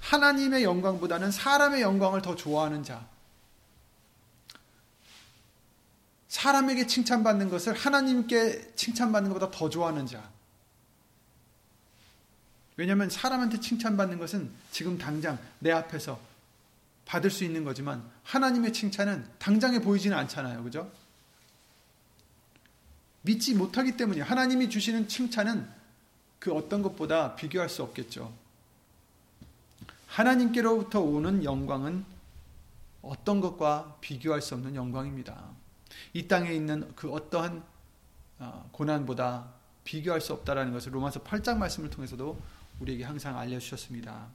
하나님의 0.01 0.65
영광보다는 0.65 1.31
사람의 1.31 1.83
영광을 1.83 2.23
더 2.23 2.35
좋아하는 2.35 2.83
자, 2.83 3.07
사람에게 6.29 6.87
칭찬받는 6.87 7.51
것을 7.51 7.75
하나님께 7.75 8.73
칭찬받는 8.75 9.33
것보다 9.33 9.51
더 9.57 9.69
좋아하는 9.69 10.07
자. 10.07 10.31
왜냐하면 12.77 13.11
사람한테 13.11 13.61
칭찬받는 13.61 14.19
것은 14.19 14.51
지금 14.71 14.97
당장 14.97 15.39
내 15.59 15.71
앞에서 15.71 16.19
받을 17.05 17.31
수 17.31 17.45
있는 17.45 17.65
거지만 17.65 18.09
하나님의 18.23 18.73
칭찬은 18.73 19.27
당장에 19.39 19.81
보이지는 19.81 20.17
않잖아요. 20.17 20.63
그죠? 20.63 20.91
믿지 23.23 23.55
못하기 23.55 23.97
때문에 23.97 24.21
하나님이 24.21 24.69
주시는 24.69 25.09
칭찬은 25.09 25.69
그 26.39 26.53
어떤 26.53 26.83
것보다 26.83 27.37
비교할 27.37 27.69
수 27.69 27.83
없겠죠. 27.83 28.33
하나님께로부터 30.09 31.01
오는 31.01 31.45
영광은 31.45 32.05
어떤 33.01 33.41
것과 33.41 33.97
비교할 34.01 34.43
수 34.43 34.55
없는 34.55 34.75
영광입니다. 34.75 35.51
이 36.13 36.29
땅에 36.29 36.53
있는 36.53 36.93
그 36.95 37.11
어떠한 37.11 37.63
어, 38.39 38.69
고난보다 38.73 39.49
비교할 39.85 40.21
수 40.21 40.33
없다라는 40.33 40.73
것을 40.73 40.95
로마서 40.95 41.23
8장 41.23 41.59
말씀을 41.59 41.91
통해서도 41.91 42.41
우리에게 42.81 43.05
항상 43.05 43.39
알려주셨습니다. 43.39 44.29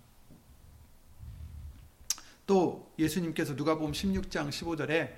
또 2.48 2.92
예수님께서 2.98 3.54
누가복음 3.54 3.92
16장 3.92 4.50
15절에 4.50 5.12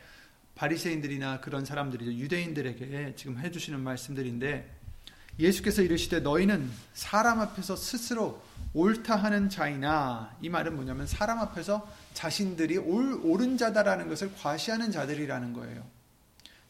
바리새인들이나 0.55 1.39
그런 1.39 1.63
사람들이 1.63 2.19
유대인들에게 2.19 3.13
지금 3.15 3.37
해 3.37 3.51
주시는 3.51 3.79
말씀들인데 3.79 4.69
예수께서 5.37 5.81
이르시되 5.81 6.19
너희는 6.19 6.69
사람 6.93 7.39
앞에서 7.39 7.77
스스로 7.77 8.41
옳다 8.73 9.15
하는 9.15 9.49
자이나 9.49 10.35
이 10.41 10.49
말은 10.49 10.75
뭐냐면 10.75 11.07
사람 11.07 11.39
앞에서 11.39 11.89
자신들이 12.13 12.77
옳, 12.77 13.21
옳은 13.23 13.57
자다라는 13.57 14.09
것을 14.09 14.33
과시하는 14.35 14.91
자들이라는 14.91 15.53
거예요. 15.53 15.85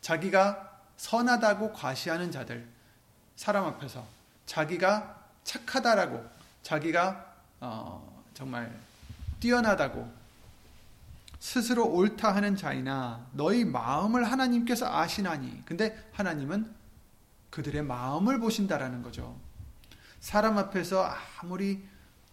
자기가 0.01 0.81
선하다고 0.97 1.73
과시하는 1.73 2.31
자들, 2.31 2.67
사람 3.35 3.65
앞에서 3.65 4.05
자기가 4.45 5.25
착하다라고, 5.43 6.23
자기가 6.61 7.33
어, 7.61 8.23
정말 8.33 8.71
뛰어나다고 9.39 10.18
스스로 11.39 11.85
옳다 11.85 12.35
하는 12.35 12.55
자이나 12.55 13.27
너희 13.33 13.65
마음을 13.65 14.29
하나님께서 14.29 14.85
아시나니. 14.87 15.63
근데 15.65 15.97
하나님은 16.11 16.73
그들의 17.49 17.81
마음을 17.83 18.39
보신다라는 18.39 19.01
거죠. 19.01 19.39
사람 20.19 20.57
앞에서 20.57 21.09
아무리 21.41 21.81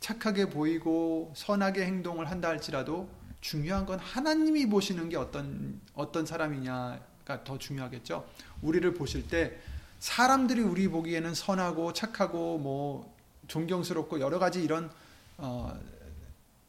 착하게 0.00 0.50
보이고 0.50 1.32
선하게 1.36 1.86
행동을 1.86 2.30
한다 2.30 2.48
할지라도 2.48 3.08
중요한 3.40 3.86
건 3.86 3.98
하나님이 3.98 4.66
보시는 4.68 5.08
게 5.08 5.16
어떤 5.16 5.80
어떤 5.94 6.26
사람이냐 6.26 7.00
가 7.26 7.42
더 7.42 7.58
중요하겠죠. 7.58 8.24
우리를 8.62 8.94
보실 8.94 9.28
때 9.28 9.58
사람들이 9.98 10.60
우리 10.60 10.88
보기에는 10.88 11.34
선하고 11.34 11.92
착하고 11.92 12.58
뭐 12.58 13.14
존경스럽고 13.48 14.20
여러 14.20 14.38
가지 14.38 14.62
이런 14.62 14.90
어, 15.36 15.76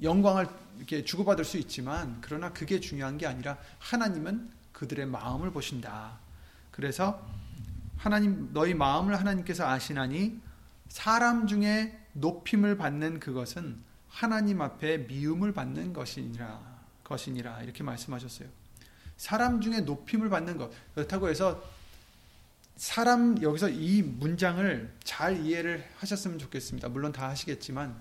영광을 0.01 0.47
이렇게 0.77 1.03
주고받을 1.03 1.43
수 1.43 1.57
있지만 1.57 2.17
그러나 2.21 2.53
그게 2.53 2.79
중요한 2.79 3.17
게 3.17 3.25
아니라 3.25 3.57
하나님은 3.79 4.51
그들의 4.71 5.07
마음을 5.07 5.51
보신다. 5.51 6.19
그래서 6.71 7.25
하나님 7.97 8.53
너희 8.53 8.73
마음을 8.73 9.19
하나님께서 9.19 9.67
아시나니 9.67 10.39
사람 10.87 11.47
중에 11.47 11.97
높임을 12.13 12.77
받는 12.77 13.19
그것은 13.19 13.81
하나님 14.07 14.61
앞에 14.61 14.99
미움을 14.99 15.53
받는 15.53 15.93
것이니라 15.93 16.77
것이니라 17.03 17.63
이렇게 17.63 17.83
말씀하셨어요. 17.83 18.47
사람 19.17 19.61
중에 19.61 19.81
높임을 19.81 20.29
받는 20.29 20.57
것. 20.57 20.71
그렇다고 20.93 21.29
해서 21.29 21.63
사람 22.75 23.41
여기서 23.41 23.69
이 23.69 24.03
문장을 24.03 24.93
잘 25.03 25.43
이해를 25.43 25.87
하셨으면 25.97 26.37
좋겠습니다. 26.37 26.89
물론 26.89 27.11
다 27.11 27.27
하시겠지만 27.29 27.99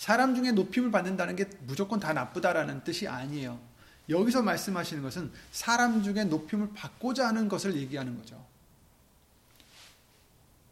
사람 0.00 0.34
중에 0.34 0.52
높임을 0.52 0.90
받는다는 0.90 1.36
게 1.36 1.44
무조건 1.66 2.00
다 2.00 2.14
나쁘다라는 2.14 2.84
뜻이 2.84 3.06
아니에요. 3.06 3.60
여기서 4.08 4.40
말씀하시는 4.40 5.02
것은 5.02 5.30
사람 5.52 6.02
중에 6.02 6.24
높임을 6.24 6.70
받고자 6.72 7.28
하는 7.28 7.50
것을 7.50 7.76
얘기하는 7.76 8.16
거죠. 8.16 8.42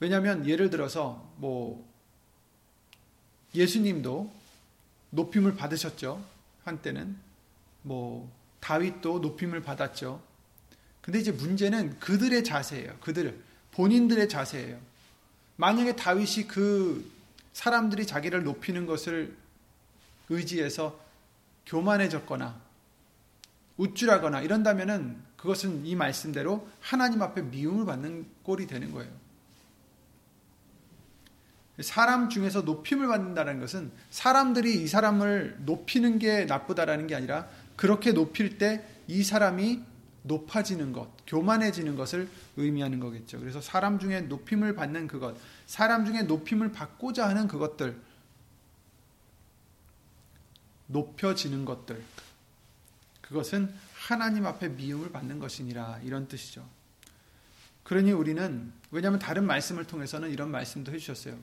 왜냐하면 0.00 0.48
예를 0.48 0.70
들어서 0.70 1.30
뭐 1.36 1.86
예수님도 3.54 4.32
높임을 5.10 5.56
받으셨죠. 5.56 6.24
한때는 6.64 7.14
뭐 7.82 8.32
다윗도 8.60 9.18
높임을 9.18 9.62
받았죠. 9.62 10.22
근데 11.02 11.20
이제 11.20 11.32
문제는 11.32 12.00
그들의 12.00 12.44
자세예요. 12.44 12.96
그들 13.00 13.38
본인들의 13.72 14.26
자세예요. 14.30 14.80
만약에 15.56 15.96
다윗이 15.96 16.48
그 16.48 17.17
사람들이 17.52 18.06
자기를 18.06 18.44
높이는 18.44 18.87
것을 18.87 19.37
의지해서 20.28 20.98
교만해졌거나 21.66 22.61
우쭐하거나 23.76 24.40
이런다면은 24.42 25.22
그것은 25.37 25.87
이 25.87 25.94
말씀대로 25.94 26.68
하나님 26.80 27.22
앞에 27.22 27.42
미움을 27.42 27.87
받는 27.87 28.26
꼴이 28.42 28.66
되는 28.66 28.92
거예요. 28.92 29.11
사람 31.80 32.28
중에서 32.28 32.62
높임을 32.62 33.06
받는다는 33.06 33.61
것은 33.61 33.92
사람들이 34.11 34.82
이 34.82 34.88
사람을 34.88 35.58
높이는 35.61 36.18
게 36.18 36.44
나쁘다라는 36.44 37.06
게 37.06 37.14
아니라 37.14 37.48
그렇게 37.76 38.12
높일 38.12 38.58
때 38.58 38.98
이 39.08 39.24
사람이 39.24 39.82
높아지는 40.28 40.92
것, 40.92 41.10
교만해지는 41.26 41.96
것을 41.96 42.28
의미하는 42.56 43.00
거겠죠. 43.00 43.40
그래서 43.40 43.60
사람 43.60 43.98
중에 43.98 44.20
높임을 44.22 44.74
받는 44.74 45.08
그것, 45.08 45.36
사람 45.66 46.04
중에 46.04 46.22
높임을 46.22 46.70
받고자 46.70 47.28
하는 47.28 47.48
그것들, 47.48 48.00
높여지는 50.86 51.64
것들, 51.64 52.02
그것은 53.20 53.74
하나님 53.94 54.46
앞에 54.46 54.68
미움을 54.68 55.10
받는 55.10 55.38
것이니라 55.38 56.00
이런 56.04 56.28
뜻이죠. 56.28 56.66
그러니 57.82 58.12
우리는 58.12 58.72
왜냐하면 58.90 59.18
다른 59.18 59.44
말씀을 59.46 59.86
통해서는 59.86 60.30
이런 60.30 60.50
말씀도 60.50 60.92
해주셨어요. 60.92 61.36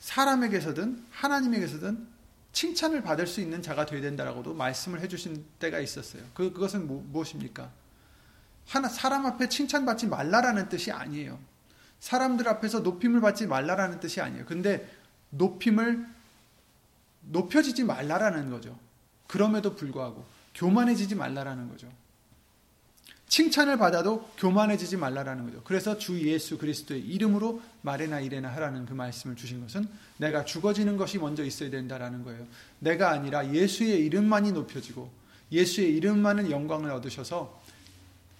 사람에게서든 0.00 1.04
하나님에게서든 1.10 2.15
칭찬을 2.56 3.02
받을 3.02 3.26
수 3.26 3.42
있는 3.42 3.60
자가 3.60 3.84
되어야 3.84 4.00
된다라고도 4.00 4.54
말씀을 4.54 5.00
해주신 5.00 5.44
때가 5.58 5.78
있었어요. 5.78 6.22
그, 6.32 6.54
그것은 6.54 6.86
뭐, 6.86 7.04
무엇입니까? 7.12 7.70
하나, 8.66 8.88
사람 8.88 9.26
앞에 9.26 9.50
칭찬받지 9.50 10.06
말라라는 10.06 10.70
뜻이 10.70 10.90
아니에요. 10.90 11.38
사람들 12.00 12.48
앞에서 12.48 12.80
높임을 12.80 13.20
받지 13.20 13.46
말라라는 13.46 14.00
뜻이 14.00 14.22
아니에요. 14.22 14.46
근데 14.46 14.90
높임을 15.28 16.08
높여지지 17.26 17.84
말라라는 17.84 18.48
거죠. 18.48 18.78
그럼에도 19.26 19.76
불구하고 19.76 20.24
교만해지지 20.54 21.14
말라라는 21.14 21.68
거죠. 21.68 21.92
칭찬을 23.28 23.76
받아도 23.76 24.28
교만해지지 24.38 24.96
말라라는 24.96 25.46
거죠. 25.46 25.60
그래서 25.64 25.98
주 25.98 26.20
예수 26.28 26.58
그리스도의 26.58 27.00
이름으로 27.00 27.60
말해나 27.82 28.20
이래나 28.20 28.48
하라는 28.48 28.86
그 28.86 28.94
말씀을 28.94 29.34
주신 29.34 29.60
것은 29.60 29.86
내가 30.16 30.44
죽어지는 30.44 30.96
것이 30.96 31.18
먼저 31.18 31.44
있어야 31.44 31.70
된다라는 31.70 32.24
거예요. 32.24 32.46
내가 32.78 33.10
아니라 33.10 33.52
예수의 33.52 34.04
이름만이 34.06 34.52
높여지고 34.52 35.10
예수의 35.50 35.96
이름만은 35.96 36.50
영광을 36.50 36.90
얻으셔서 36.92 37.60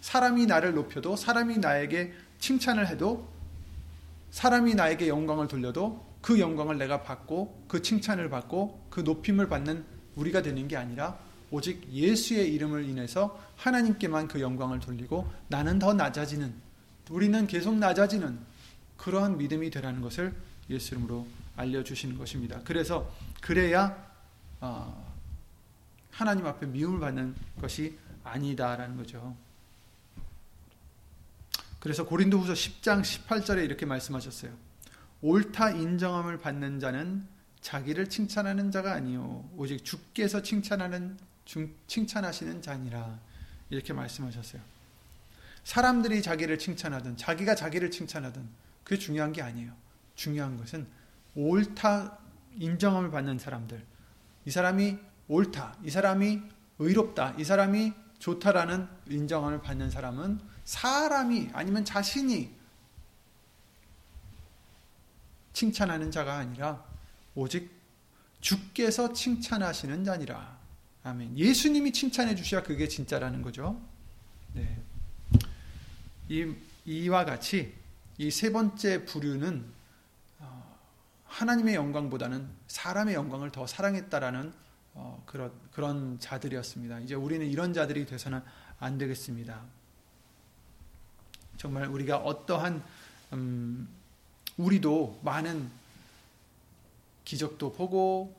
사람이 0.00 0.46
나를 0.46 0.74
높여도 0.74 1.16
사람이 1.16 1.58
나에게 1.58 2.12
칭찬을 2.38 2.86
해도 2.86 3.28
사람이 4.30 4.74
나에게 4.74 5.08
영광을 5.08 5.48
돌려도 5.48 6.04
그 6.20 6.38
영광을 6.38 6.78
내가 6.78 7.02
받고 7.02 7.64
그 7.68 7.82
칭찬을 7.82 8.30
받고 8.30 8.86
그 8.90 9.00
높임을 9.00 9.48
받는 9.48 9.84
우리가 10.14 10.42
되는 10.42 10.68
게 10.68 10.76
아니라 10.76 11.18
오직 11.50 11.88
예수의 11.92 12.52
이름을 12.54 12.84
인해서 12.84 13.40
하나님께만 13.56 14.28
그 14.28 14.40
영광을 14.40 14.80
돌리고 14.80 15.30
나는 15.48 15.78
더 15.78 15.94
낮아지는 15.94 16.54
우리는 17.10 17.46
계속 17.46 17.76
낮아지는 17.76 18.38
그러한 18.96 19.38
믿음이 19.38 19.70
되라는 19.70 20.00
것을 20.00 20.34
예수 20.70 20.94
이름으로 20.94 21.26
알려주시는 21.56 22.18
것입니다. 22.18 22.60
그래서 22.64 23.10
그래야 23.40 23.96
어, 24.60 25.14
하나님 26.10 26.46
앞에 26.46 26.66
미움을 26.66 27.00
받는 27.00 27.34
것이 27.60 27.96
아니다라는 28.24 28.96
거죠. 28.96 29.36
그래서 31.78 32.04
고린도후서 32.04 32.54
10장 32.54 33.02
18절에 33.02 33.64
이렇게 33.64 33.86
말씀하셨어요. 33.86 34.50
옳다 35.22 35.70
인정함을 35.70 36.38
받는 36.38 36.80
자는 36.80 37.26
자기를 37.60 38.08
칭찬하는 38.08 38.70
자가 38.70 38.92
아니요 38.92 39.48
오직 39.56 39.84
주께서 39.84 40.42
칭찬하는 40.42 41.16
칭찬하시는 41.86 42.60
자니라 42.60 43.18
이렇게 43.70 43.92
말씀하셨어요. 43.92 44.60
사람들이 45.64 46.22
자기를 46.22 46.58
칭찬하든 46.58 47.16
자기가 47.16 47.54
자기를 47.54 47.90
칭찬하든 47.90 48.48
그게 48.84 48.98
중요한 48.98 49.32
게 49.32 49.42
아니에요. 49.42 49.72
중요한 50.14 50.56
것은 50.56 50.86
옳다 51.34 52.18
인정함을 52.58 53.10
받는 53.10 53.38
사람들. 53.38 53.84
이 54.44 54.50
사람이 54.50 54.98
옳다. 55.28 55.76
이 55.82 55.90
사람이 55.90 56.42
의롭다. 56.78 57.34
이 57.38 57.44
사람이 57.44 57.92
좋다라는 58.18 58.88
인정함을 59.08 59.60
받는 59.60 59.90
사람은 59.90 60.40
사람이 60.64 61.50
아니면 61.52 61.84
자신이 61.84 62.54
칭찬하는 65.52 66.10
자가 66.10 66.34
아니라 66.34 66.84
오직 67.34 67.70
주께서 68.40 69.12
칭찬하시는 69.12 70.04
자니라. 70.04 70.56
아멘. 71.06 71.38
예수님이 71.38 71.92
칭찬해 71.92 72.34
주셔야 72.34 72.64
그게 72.64 72.88
진짜라는 72.88 73.40
거죠. 73.40 73.80
네. 74.54 74.76
이, 76.28 76.52
이와 76.84 77.24
같이 77.24 77.72
이 78.18 78.28
세 78.28 78.50
번째 78.50 79.04
부류는 79.04 79.64
어, 80.40 80.76
하나님의 81.26 81.76
영광보다는 81.76 82.48
사람의 82.66 83.14
영광을 83.14 83.52
더 83.52 83.68
사랑했다라는 83.68 84.52
어, 84.94 85.22
그런 85.26 85.52
그런 85.70 86.18
자들이었습니다. 86.18 86.98
이제 87.00 87.14
우리는 87.14 87.46
이런 87.46 87.72
자들이 87.72 88.04
돼서는 88.04 88.40
안 88.80 88.98
되겠습니다. 88.98 89.62
정말 91.56 91.86
우리가 91.86 92.16
어떠한 92.16 92.82
음, 93.34 93.88
우리도 94.56 95.20
많은 95.22 95.70
기적도 97.24 97.74
보고 97.74 98.34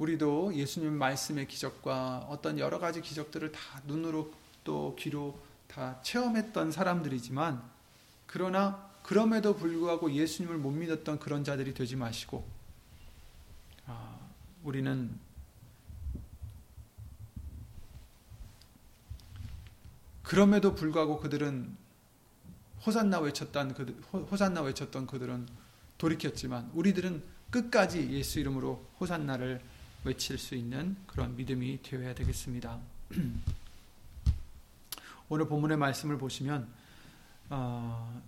우리도 0.00 0.54
예수님 0.54 0.94
말씀의 0.94 1.46
기적과 1.46 2.26
어떤 2.30 2.58
여러 2.58 2.78
가지 2.78 3.02
기적들을 3.02 3.52
다 3.52 3.82
눈으로 3.86 4.32
또 4.64 4.96
귀로 4.98 5.38
다 5.68 6.00
체험했던 6.02 6.72
사람들이지만 6.72 7.62
그러나 8.26 8.90
그럼에도 9.02 9.54
불구하고 9.54 10.10
예수님을 10.10 10.56
못 10.56 10.70
믿었던 10.70 11.18
그런 11.18 11.44
자들이 11.44 11.74
되지 11.74 11.96
마시고 11.96 12.48
아, 13.86 14.18
우리는 14.62 15.10
그럼에도 20.22 20.74
불구하고 20.74 21.20
그들은 21.20 21.76
호산나 22.86 23.20
외쳤던 23.20 23.74
그들 23.74 23.94
호산나 24.12 24.62
외쳤던 24.62 25.06
그들은 25.06 25.46
돌이켰지만 25.98 26.70
우리들은 26.72 27.22
끝까지 27.50 28.12
예수 28.12 28.40
이름으로 28.40 28.82
호산나를 28.98 29.60
외칠 30.04 30.38
수 30.38 30.54
있는 30.54 30.96
그런 31.06 31.36
믿음이 31.36 31.82
되어야 31.82 32.14
되겠습니다. 32.14 32.78
오늘 35.28 35.46
본문의 35.46 35.76
말씀을 35.76 36.18
보시면 36.18 36.68
어, 37.50 38.22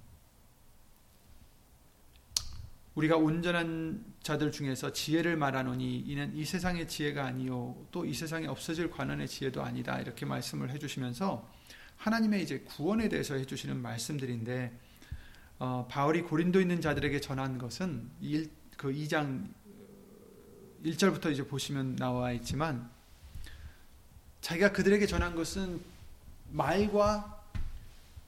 우리가 2.94 3.16
온전한 3.16 4.04
자들 4.22 4.52
중에서 4.52 4.92
지혜를 4.92 5.36
말하노니 5.36 6.00
이는 6.00 6.36
이 6.36 6.44
세상의 6.44 6.88
지혜가 6.88 7.24
아니요 7.24 7.86
또 7.90 8.04
이 8.04 8.12
세상에 8.12 8.46
없어질 8.46 8.90
관원의 8.90 9.28
지혜도 9.28 9.62
아니다 9.62 9.98
이렇게 10.00 10.26
말씀을 10.26 10.70
해주시면서 10.70 11.48
하나님의 11.96 12.42
이제 12.42 12.60
구원에 12.60 13.08
대해서 13.08 13.34
해주시는 13.34 13.80
말씀들인데 13.80 14.78
어, 15.58 15.86
바울이 15.88 16.22
고린도 16.22 16.60
있는 16.60 16.80
자들에게 16.80 17.20
전한 17.20 17.56
것은 17.56 18.10
1, 18.20 18.50
그 18.76 18.92
2장 18.92 19.48
1절부터 20.84 21.32
이제 21.32 21.46
보시면 21.46 21.96
나와 21.96 22.32
있지만 22.32 22.90
자기가 24.40 24.72
그들에게 24.72 25.06
전한 25.06 25.34
것은 25.34 25.80
말과 26.50 27.40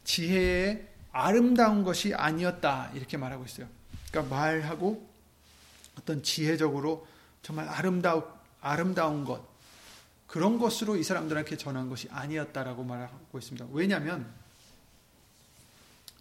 지혜의 0.04 0.88
아름다운 1.12 1.84
것이 1.84 2.14
아니었다 2.14 2.90
이렇게 2.94 3.16
말하고 3.16 3.44
있어요. 3.44 3.68
그러니까 4.10 4.34
말하고 4.34 5.08
어떤 5.98 6.22
지혜적으로 6.22 7.06
정말 7.42 7.68
아름다운 7.68 8.24
아름다운 8.60 9.24
것 9.24 9.42
그런 10.26 10.58
것으로 10.58 10.96
이 10.96 11.02
사람들에게 11.02 11.56
전한 11.56 11.88
것이 11.88 12.08
아니었다라고 12.10 12.84
말하고 12.84 13.38
있습니다. 13.38 13.66
왜냐하면 13.72 14.26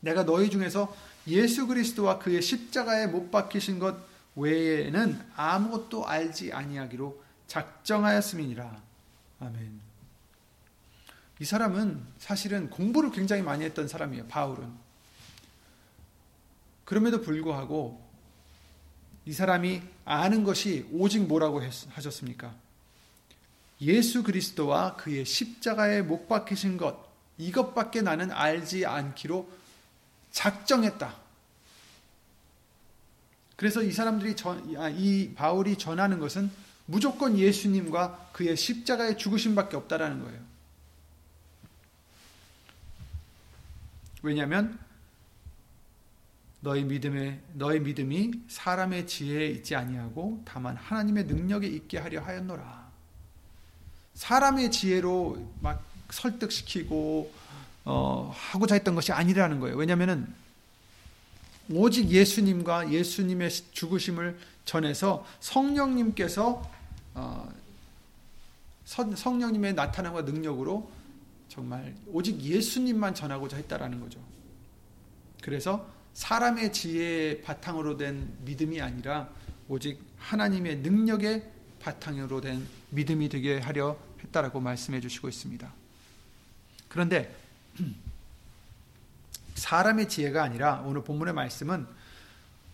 내가 0.02 0.26
너희 0.26 0.50
중에서 0.50 0.96
예수 1.28 1.68
그리스도와 1.68 2.20
그의 2.20 2.42
십자가에 2.42 3.08
못 3.08 3.32
박히신 3.32 3.80
것 3.80 4.13
외에는 4.36 5.32
아무것도 5.36 6.08
알지 6.08 6.54
아니하기로 6.54 7.24
작정하였음이니라. 7.48 8.82
아멘. 9.40 9.82
이 11.40 11.46
사람은 11.46 12.06
사실은 12.18 12.70
공부를 12.70 13.12
굉장히 13.12 13.42
많이 13.42 13.64
했던 13.66 13.88
사람이에요. 13.88 14.28
바울은. 14.28 14.72
그럼에도 16.86 17.22
불구하고 17.22 18.02
이 19.26 19.34
사람이 19.34 19.82
아는 20.06 20.44
것이 20.44 20.88
오직 20.92 21.26
뭐라고 21.28 21.62
하셨습니까? 21.62 22.54
예수 23.82 24.24
그리스도와 24.24 24.96
그의 24.96 25.26
십자가에 25.26 26.02
못 26.02 26.28
박히신 26.28 26.78
것, 26.78 26.98
이것밖에 27.38 28.02
나는 28.02 28.32
알지 28.32 28.86
않기로 28.86 29.50
작정했다. 30.32 31.23
그래서 33.64 33.82
이 33.82 33.94
사람들이 33.94 34.36
전, 34.36 34.76
아, 34.76 34.90
이 34.90 35.34
바울이 35.36 35.78
전하는 35.78 36.20
것은 36.20 36.52
무조건 36.86 37.40
예수님과 37.40 38.32
그의 38.34 38.58
십자가의 38.58 39.18
죽으심밖에 39.18 39.78
없다라는 39.78 40.22
거예요. 40.22 40.42
왜냐하면 44.22 44.78
너희 46.60 46.84
믿음에 46.84 47.40
너희 47.54 47.80
믿음이 47.80 48.34
사람의 48.50 49.08
지혜에 49.08 49.48
있지 49.52 49.78
아니하고 49.78 50.42
다만 50.44 50.76
하나님의 50.76 51.24
능력에 51.24 51.66
있게 51.66 52.00
하려 52.00 52.20
하였노라. 52.22 52.92
사람의 54.16 54.72
지혜로 54.72 55.54
막 55.62 55.88
설득시키고 56.10 57.34
어, 57.86 58.30
하고자 58.36 58.76
했던 58.76 58.94
것이 58.94 59.14
아니라는 59.14 59.62
거예요. 59.62 59.78
왜냐하면은 59.78 60.43
오직 61.76 62.10
예수님과 62.10 62.92
예수님의 62.92 63.50
죽으심을 63.72 64.38
전해서 64.66 65.26
성령님께서 65.40 66.72
어, 67.16 67.54
성령님의 68.86 69.74
나타남과 69.74 70.24
능력으로 70.24 70.90
정말 71.50 71.96
오직 72.08 72.40
예수님만 72.42 73.16
전하고자 73.16 73.58
했다라는 73.58 74.00
거죠. 74.00 74.20
그래서 75.42 75.88
사람의 76.14 76.74
지혜의 76.74 77.42
바탕으로 77.42 77.98
된 77.98 78.34
믿음이 78.46 78.82
아니라 78.82 79.30
오직 79.68 80.00
하나님의 80.18 80.78
능력의 80.78 81.44
바탕으로 81.80 82.42
된 82.42 82.66
믿음이 82.92 83.30
되게 83.30 83.60
하려 83.60 83.98
했다라고 84.24 84.60
말씀해 84.60 85.02
주시고 85.02 85.28
있습니다. 85.28 85.74
그런데 86.88 87.36
사람의 89.64 90.10
지혜가 90.10 90.44
아니라 90.44 90.84
오늘 90.86 91.04
본문의 91.04 91.34
말씀은 91.34 91.88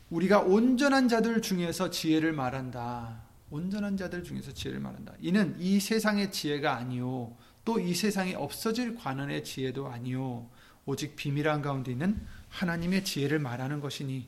우리가 0.09 0.39
온전한 0.39 1.07
자들 1.07 1.39
중에서 1.41 1.91
지혜를 1.91 2.33
말한다. 2.33 3.21
온전한 3.51 3.95
자들 3.95 4.23
중에서 4.23 4.51
지혜를 4.51 4.79
말한다. 4.79 5.13
이는 5.19 5.55
이 5.59 5.79
세상의 5.79 6.31
지혜가 6.31 6.75
아니요. 6.75 7.35
또 7.63 7.79
이 7.79 7.93
세상에 7.93 8.33
없어질 8.33 8.95
관원의 8.95 9.43
지혜도 9.43 9.87
아니요. 9.87 10.49
오직 10.87 11.15
비밀한 11.15 11.61
가운데 11.61 11.91
있는 11.91 12.19
하나님의 12.49 13.03
지혜를 13.03 13.37
말하는 13.37 13.79
것이니 13.79 14.27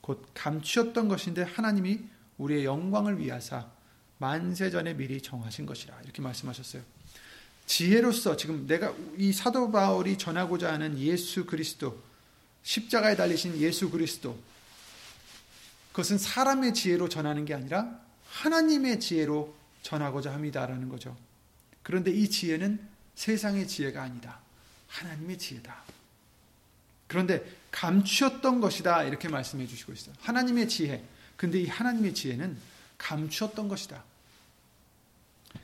곧 0.00 0.26
감추었던 0.34 1.06
것인데 1.06 1.42
하나님이 1.42 2.00
우리의 2.38 2.64
영광을 2.64 3.20
위하사 3.20 3.70
만세전에 4.18 4.94
미리 4.94 5.22
정하신 5.22 5.66
것이라 5.66 6.00
이렇게 6.02 6.20
말씀하셨어요. 6.20 6.82
지혜로서 7.66 8.36
지금 8.36 8.66
내가 8.66 8.94
이 9.18 9.32
사도 9.32 9.70
바울이 9.70 10.16
전하고자 10.16 10.72
하는 10.72 10.98
예수 10.98 11.44
그리스도 11.46 12.00
십자가에 12.62 13.16
달리신 13.16 13.58
예수 13.58 13.90
그리스도 13.90 14.38
그것은 15.90 16.18
사람의 16.18 16.74
지혜로 16.74 17.08
전하는 17.08 17.44
게 17.44 17.54
아니라 17.54 18.00
하나님의 18.28 19.00
지혜로 19.00 19.54
전하고자 19.82 20.32
합니다라는 20.32 20.88
거죠. 20.88 21.16
그런데 21.82 22.10
이 22.10 22.28
지혜는 22.28 22.80
세상의 23.14 23.66
지혜가 23.66 24.02
아니다. 24.02 24.40
하나님의 24.88 25.38
지혜다. 25.38 25.84
그런데 27.06 27.44
감추었던 27.70 28.60
것이다 28.60 29.04
이렇게 29.04 29.28
말씀해 29.28 29.66
주시고 29.66 29.92
있어요. 29.92 30.14
하나님의 30.20 30.68
지혜. 30.68 31.04
근데 31.36 31.60
이 31.60 31.66
하나님의 31.66 32.14
지혜는 32.14 32.56
감추었던 32.98 33.68
것이다. 33.68 34.04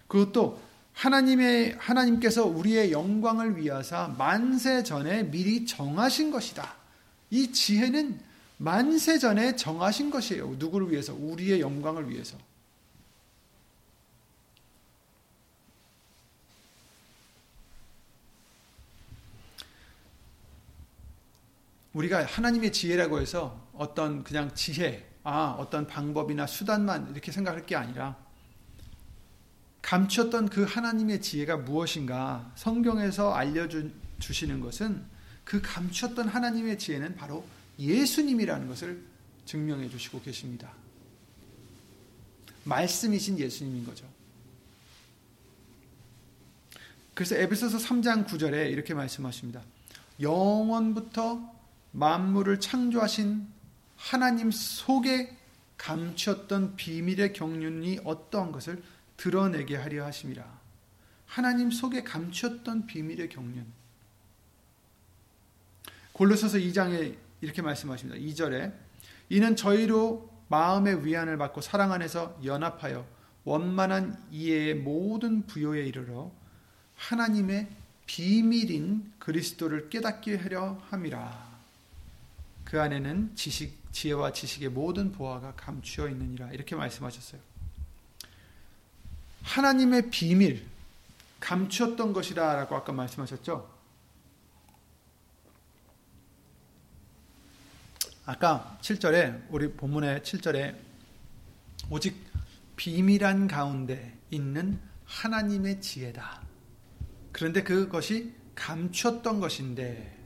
그것도 0.08 0.62
하나님의 0.94 1.76
하나님께서 1.78 2.44
우리의 2.44 2.92
영광을 2.92 3.56
위하사 3.56 4.14
만세 4.18 4.82
전에 4.82 5.24
미리 5.24 5.66
정하신 5.66 6.30
것이다. 6.30 6.74
이 7.30 7.50
지혜는 7.50 8.20
만세 8.58 9.18
전에 9.18 9.56
정하신 9.56 10.10
것이에요. 10.10 10.54
누구를 10.58 10.90
위해서? 10.90 11.14
우리의 11.14 11.60
영광을 11.60 12.08
위해서. 12.08 12.36
우리가 21.94 22.24
하나님의 22.24 22.72
지혜라고 22.72 23.20
해서 23.20 23.60
어떤 23.74 24.24
그냥 24.24 24.54
지혜, 24.54 25.06
아, 25.24 25.56
어떤 25.58 25.86
방법이나 25.86 26.46
수단만 26.46 27.10
이렇게 27.10 27.32
생각할 27.32 27.66
게 27.66 27.76
아니라 27.76 28.16
감추었던 29.82 30.48
그 30.48 30.62
하나님의 30.62 31.20
지혜가 31.20 31.58
무엇인가 31.58 32.50
성경에서 32.54 33.34
알려주시는 33.34 34.60
것은 34.60 35.04
그 35.44 35.60
감추었던 35.60 36.28
하나님의 36.28 36.78
지혜는 36.78 37.16
바로 37.16 37.44
예수님이라는 37.78 38.68
것을 38.68 39.02
증명해 39.44 39.88
주시고 39.90 40.22
계십니다. 40.22 40.72
말씀이신 42.64 43.38
예수님인 43.38 43.84
거죠. 43.84 44.06
그래서 47.14 47.34
에베소서 47.34 47.78
3장 47.78 48.26
9절에 48.26 48.70
이렇게 48.70 48.94
말씀하십니다. 48.94 49.60
영원부터 50.20 51.52
만물을 51.90 52.60
창조하신 52.60 53.46
하나님 53.96 54.50
속에 54.50 55.36
감추었던 55.76 56.76
비밀의 56.76 57.32
경륜이 57.32 58.00
어떠한 58.04 58.52
것을 58.52 58.82
드러내게 59.16 59.76
하려 59.76 60.04
하심이라. 60.06 60.60
하나님 61.26 61.70
속에 61.70 62.02
감추었던 62.02 62.86
비밀의 62.86 63.28
경륜. 63.28 63.66
골로새서 66.12 66.58
2장에 66.58 67.16
이렇게 67.40 67.62
말씀하십니다. 67.62 68.20
2절에 68.20 68.72
이는 69.30 69.56
저희로 69.56 70.30
마음의 70.48 71.06
위안을 71.06 71.38
받고 71.38 71.62
사랑 71.62 71.92
안에서 71.92 72.38
연합하여 72.44 73.06
원만한 73.44 74.22
이해의 74.30 74.74
모든 74.74 75.46
부요에 75.46 75.86
이르러 75.86 76.30
하나님의 76.96 77.68
비밀인 78.06 79.12
그리스도를 79.18 79.88
깨닫게 79.88 80.36
하려 80.36 80.78
함이라. 80.90 81.50
그 82.64 82.80
안에는 82.80 83.34
지식, 83.34 83.78
지혜와 83.92 84.32
지식의 84.32 84.68
모든 84.68 85.12
보화가 85.12 85.54
감추어 85.56 86.08
있느니라. 86.08 86.52
이렇게 86.52 86.76
말씀하셨어요. 86.76 87.40
하나님의 89.42 90.10
비밀, 90.10 90.66
감추었던 91.40 92.12
것이다 92.12 92.54
라고 92.54 92.76
아까 92.76 92.92
말씀하셨죠? 92.92 93.70
아까 98.24 98.78
7절에, 98.80 99.46
우리 99.50 99.72
본문의 99.72 100.20
7절에 100.20 100.76
오직 101.90 102.16
비밀한 102.76 103.48
가운데 103.48 104.16
있는 104.30 104.80
하나님의 105.04 105.80
지혜다. 105.80 106.42
그런데 107.32 107.62
그것이 107.62 108.34
감추었던 108.54 109.40
것인데, 109.40 110.18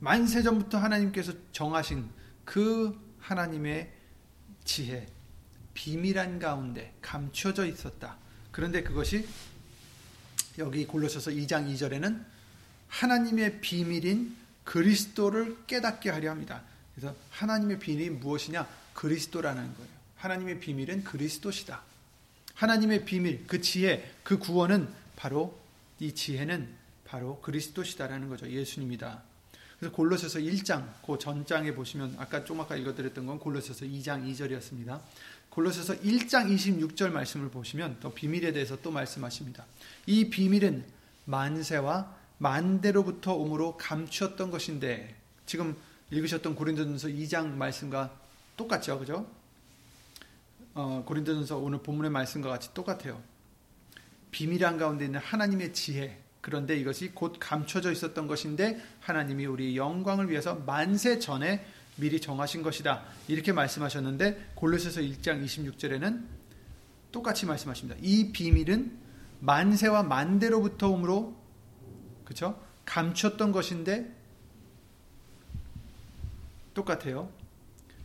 만세 0.00 0.42
전부터 0.42 0.78
하나님께서 0.78 1.32
정하신 1.52 2.08
그 2.44 2.98
하나님의 3.20 3.92
지혜, 4.64 5.06
비밀한 5.78 6.40
가운데 6.40 6.92
감춰져 7.00 7.64
있었다. 7.64 8.16
그런데 8.50 8.82
그것이 8.82 9.24
여기 10.58 10.84
골로새서 10.84 11.30
2장 11.30 11.72
2절에는 11.72 12.24
하나님의 12.88 13.60
비밀인 13.60 14.36
그리스도를 14.64 15.56
깨닫게 15.68 16.10
하려 16.10 16.32
합니다. 16.32 16.64
그래서 16.96 17.14
하나님의 17.30 17.78
비밀이 17.78 18.10
무엇이냐? 18.10 18.66
그리스도라는 18.92 19.62
거예요. 19.74 19.90
하나님의 20.16 20.58
비밀은 20.58 21.04
그리스도시다. 21.04 21.82
하나님의 22.54 23.04
비밀, 23.04 23.46
그 23.46 23.60
지혜, 23.60 24.12
그 24.24 24.40
구원은 24.40 24.88
바로 25.14 25.56
이 26.00 26.12
지혜는 26.12 26.68
바로 27.04 27.40
그리스도시다라는 27.40 28.28
거죠. 28.28 28.50
예수님이다. 28.50 29.22
그래서 29.78 29.94
골로새서 29.94 30.40
1장 30.40 30.92
그 31.06 31.18
전장에 31.18 31.72
보시면 31.72 32.16
아까 32.18 32.44
좀 32.44 32.60
아까 32.60 32.74
읽어드렸던 32.74 33.26
건 33.26 33.38
골로새서 33.38 33.86
2장 33.86 34.28
2절이었습니다. 34.28 35.00
골로새서 35.58 36.02
1장 36.02 36.54
26절 36.54 37.10
말씀을 37.10 37.50
보시면 37.50 37.96
또 37.98 38.14
비밀에 38.14 38.52
대해서 38.52 38.80
또 38.80 38.92
말씀하십니다. 38.92 39.64
이 40.06 40.30
비밀은 40.30 40.84
만세와 41.24 42.14
만대로부터 42.38 43.34
오므로 43.34 43.76
감추었던 43.76 44.52
것인데 44.52 45.16
지금 45.46 45.76
읽으셨던 46.12 46.54
고린도전서 46.54 47.08
2장 47.08 47.54
말씀과 47.54 48.12
똑같죠, 48.56 49.00
그죠? 49.00 49.26
어, 50.74 51.02
고린도전서 51.04 51.58
오늘 51.58 51.82
본문의 51.82 52.12
말씀과 52.12 52.48
같이 52.48 52.72
똑같아요. 52.72 53.20
비밀 54.30 54.64
한 54.64 54.78
가운데 54.78 55.06
있는 55.06 55.18
하나님의 55.18 55.72
지혜, 55.72 56.22
그런데 56.40 56.76
이것이 56.76 57.10
곧 57.14 57.36
감춰져 57.40 57.90
있었던 57.90 58.28
것인데 58.28 58.80
하나님이 59.00 59.46
우리 59.46 59.76
영광을 59.76 60.30
위해서 60.30 60.54
만세 60.54 61.18
전에 61.18 61.66
미리 61.98 62.20
정하신 62.20 62.62
것이다. 62.62 63.04
이렇게 63.26 63.52
말씀하셨는데 63.52 64.52
골로새서 64.54 65.00
1장 65.00 65.44
26절에는 65.44 66.24
똑같이 67.12 67.46
말씀하십니다. 67.46 67.98
이 68.02 68.32
비밀은 68.32 68.96
만세와 69.40 70.04
만대로부터 70.04 70.88
오므로 70.88 71.36
그렇죠? 72.24 72.60
감췄던 72.84 73.52
것인데 73.52 74.14
똑같아요. 76.74 77.30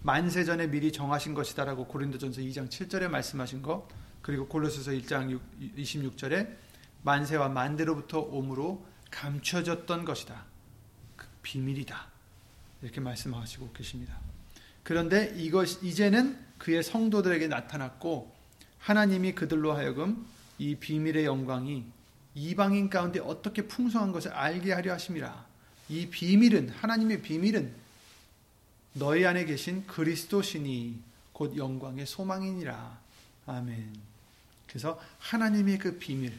만세 0.01 0.43
전에 0.43 0.67
미리 0.67 0.91
정하신 0.91 1.33
것이다라고 1.33 1.85
고린도전서 1.85 2.41
2장 2.41 2.69
7절에 2.69 3.07
말씀하신 3.07 3.61
것 3.61 3.87
그리고 4.21 4.47
골로새서 4.47 4.91
1장 4.91 5.39
26절에 5.77 6.55
만세와 7.03 7.49
만대로부터 7.49 8.19
오므로 8.19 8.85
감춰졌던 9.11 10.05
것이다. 10.05 10.45
그 11.15 11.27
비밀이다. 11.41 12.12
이렇게 12.83 12.99
말씀하시고 12.99 13.71
계십니다. 13.71 14.19
그런데 14.83 15.33
이것 15.37 15.81
이제는 15.81 16.37
그의 16.57 16.83
성도들에게 16.83 17.47
나타났고 17.47 18.31
하나님이 18.79 19.33
그들로 19.33 19.71
하여금 19.73 20.25
이 20.59 20.75
비밀의 20.75 21.23
영광이 21.25 21.85
이방인 22.35 22.89
가운데 22.89 23.19
어떻게 23.19 23.67
풍성한 23.67 24.11
것을 24.11 24.31
알게 24.31 24.73
하려 24.73 24.93
하심이라. 24.93 25.45
이 25.89 26.07
비밀은 26.09 26.69
하나님의 26.69 27.21
비밀은 27.21 27.73
너희 28.93 29.25
안에 29.25 29.45
계신 29.45 29.87
그리스도시니 29.87 30.99
곧 31.31 31.55
영광의 31.55 32.05
소망이니라. 32.05 32.99
아멘. 33.45 33.93
그래서 34.67 34.99
하나님의 35.19 35.77
그 35.77 35.97
비밀 35.97 36.33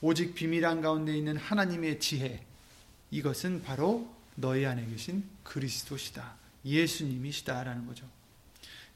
오직 0.00 0.34
비밀한 0.34 0.80
가운데 0.80 1.16
있는 1.16 1.36
하나님의 1.36 2.00
지혜 2.00 2.44
이것은 3.10 3.62
바로 3.62 4.12
너희 4.34 4.66
안에 4.66 4.84
계신 4.86 5.24
그리스도시다. 5.42 6.34
예수님이시다라는 6.64 7.86
거죠. 7.86 8.06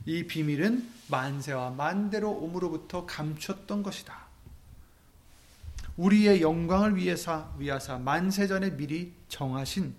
이 0.07 0.24
비밀은 0.24 0.88
만세와 1.09 1.70
만대로 1.70 2.31
오므로부터 2.31 3.07
감췄던 3.07 3.83
것이다. 3.83 4.27
우리의 5.96 6.40
영광을 6.40 6.96
위해서 6.96 7.55
위하사 7.59 7.98
만세 7.98 8.46
전에 8.46 8.77
미리 8.77 9.12
정하신 9.29 9.94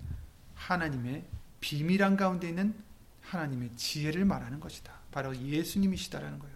하나님의 0.54 1.24
비밀한 1.60 2.16
가운데 2.16 2.48
있는 2.48 2.74
하나님의 3.22 3.70
지혜를 3.76 4.24
말하는 4.24 4.60
것이다. 4.60 4.92
바로 5.12 5.36
예수님이시다라는 5.36 6.38
거예요. 6.38 6.54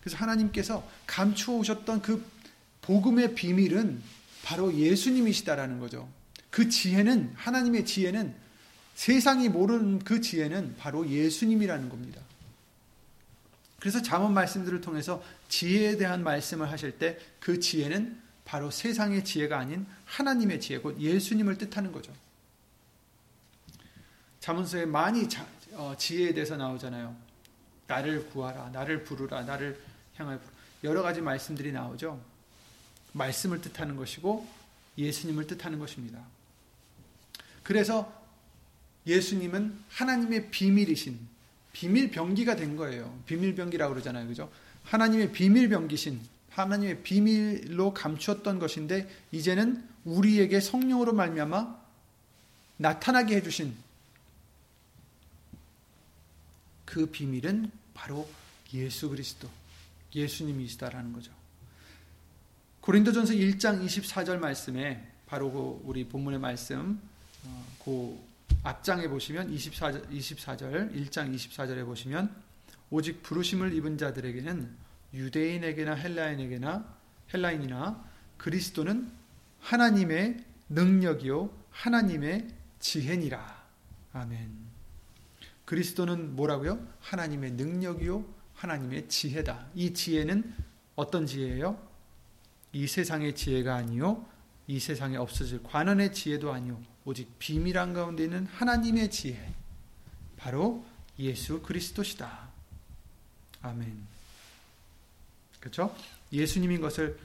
그래서 0.00 0.16
하나님께서 0.16 0.88
감추어 1.06 1.56
오셨던 1.56 2.00
그 2.00 2.24
복음의 2.80 3.34
비밀은 3.34 4.02
바로 4.42 4.74
예수님이시다라는 4.74 5.78
거죠. 5.78 6.08
그 6.50 6.68
지혜는 6.68 7.32
하나님의 7.36 7.84
지혜는 7.84 8.34
세상이 8.94 9.48
모르는 9.48 10.00
그 10.00 10.20
지혜는 10.20 10.76
바로 10.76 11.08
예수님이라는 11.08 11.88
겁니다. 11.88 12.20
그래서 13.78 14.02
잠언 14.02 14.34
말씀들을 14.34 14.80
통해서 14.82 15.22
지혜에 15.48 15.96
대한 15.96 16.22
말씀을 16.22 16.70
하실 16.70 16.98
때 16.98 17.18
그 17.40 17.58
지혜는 17.58 18.20
바로 18.44 18.70
세상의 18.70 19.24
지혜가 19.24 19.58
아닌 19.58 19.86
하나님의 20.04 20.60
지혜, 20.60 20.78
곧 20.78 21.00
예수님을 21.00 21.58
뜻하는 21.58 21.90
거죠. 21.90 22.12
잠언서에 24.40 24.86
많이 24.86 25.28
자, 25.28 25.46
어, 25.72 25.94
지혜에 25.98 26.34
대해서 26.34 26.56
나오잖아요. 26.56 27.16
나를 27.86 28.28
구하라, 28.28 28.70
나를 28.70 29.04
부르라, 29.04 29.42
나를 29.42 29.80
향하여 30.16 30.38
부르라. 30.38 30.58
여러 30.84 31.02
가지 31.02 31.20
말씀들이 31.20 31.72
나오죠. 31.72 32.22
말씀을 33.12 33.60
뜻하는 33.60 33.96
것이고 33.96 34.48
예수님을 34.96 35.46
뜻하는 35.46 35.78
것입니다. 35.78 36.20
그래서 37.70 38.12
예수님은 39.06 39.78
하나님의 39.90 40.50
비밀이신 40.50 41.16
비밀 41.72 42.10
병기가 42.10 42.56
된 42.56 42.74
거예요. 42.74 43.16
비밀 43.26 43.54
병기라고 43.54 43.94
그러잖아요. 43.94 44.26
그죠? 44.26 44.50
하나님의 44.82 45.30
비밀 45.30 45.68
병기신 45.68 46.20
하나님의 46.50 47.04
비밀로 47.04 47.94
감추었던 47.94 48.58
것인데 48.58 49.08
이제는 49.30 49.86
우리에게 50.04 50.58
성령으로 50.58 51.12
말미암아 51.12 51.80
나타나게 52.78 53.36
해 53.36 53.42
주신 53.44 53.76
그 56.84 57.06
비밀은 57.06 57.70
바로 57.94 58.28
예수 58.74 59.08
그리스도, 59.10 59.48
예수님이시다라는 60.12 61.12
거죠. 61.12 61.30
고린도전서 62.80 63.34
1장 63.34 63.86
24절 63.86 64.38
말씀에 64.38 65.06
바로 65.28 65.52
그 65.52 65.80
우리 65.84 66.08
본문의 66.08 66.40
말씀 66.40 66.98
어, 66.98 67.10
그 67.84 68.18
앞장에 68.62 69.08
보시면 69.08 69.54
24절, 69.54 70.10
24절 70.10 70.94
1장 70.94 71.34
24절에 71.34 71.84
보시면 71.84 72.34
오직 72.90 73.22
부르심을 73.22 73.72
입은 73.74 73.98
자들에게는 73.98 74.70
유대인에게나 75.14 75.94
헬라인에게나 75.94 76.96
헬라인이나 77.32 78.04
그리스도는 78.36 79.10
하나님의 79.60 80.44
능력이요 80.68 81.50
하나님의 81.70 82.48
지혜니라. 82.80 83.64
아멘. 84.12 84.50
그리스도는 85.64 86.34
뭐라고요? 86.36 86.84
하나님의 87.00 87.52
능력이요 87.52 88.24
하나님의 88.54 89.08
지혜다. 89.08 89.68
이 89.74 89.94
지혜는 89.94 90.52
어떤 90.96 91.26
지혜예요? 91.26 91.90
이 92.72 92.86
세상의 92.86 93.34
지혜가 93.34 93.74
아니요 93.74 94.26
이 94.66 94.78
세상에 94.78 95.16
없어질 95.16 95.62
관원의 95.62 96.12
지혜도 96.12 96.52
아니요 96.52 96.80
오직 97.04 97.38
비밀한 97.38 97.92
가운데 97.92 98.24
있는 98.24 98.46
하나님의 98.46 99.10
지혜 99.10 99.52
바로 100.36 100.84
예수 101.18 101.60
그리스도시다. 101.62 102.48
아멘. 103.62 104.06
그렇죠? 105.60 105.94
예수님인 106.32 106.80
것을 106.80 107.18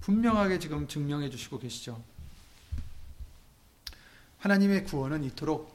분명하게 0.00 0.58
지금 0.58 0.88
증명해 0.88 1.30
주시고 1.30 1.58
계시죠. 1.58 2.02
하나님의 4.38 4.84
구원은 4.84 5.24
이토록 5.24 5.72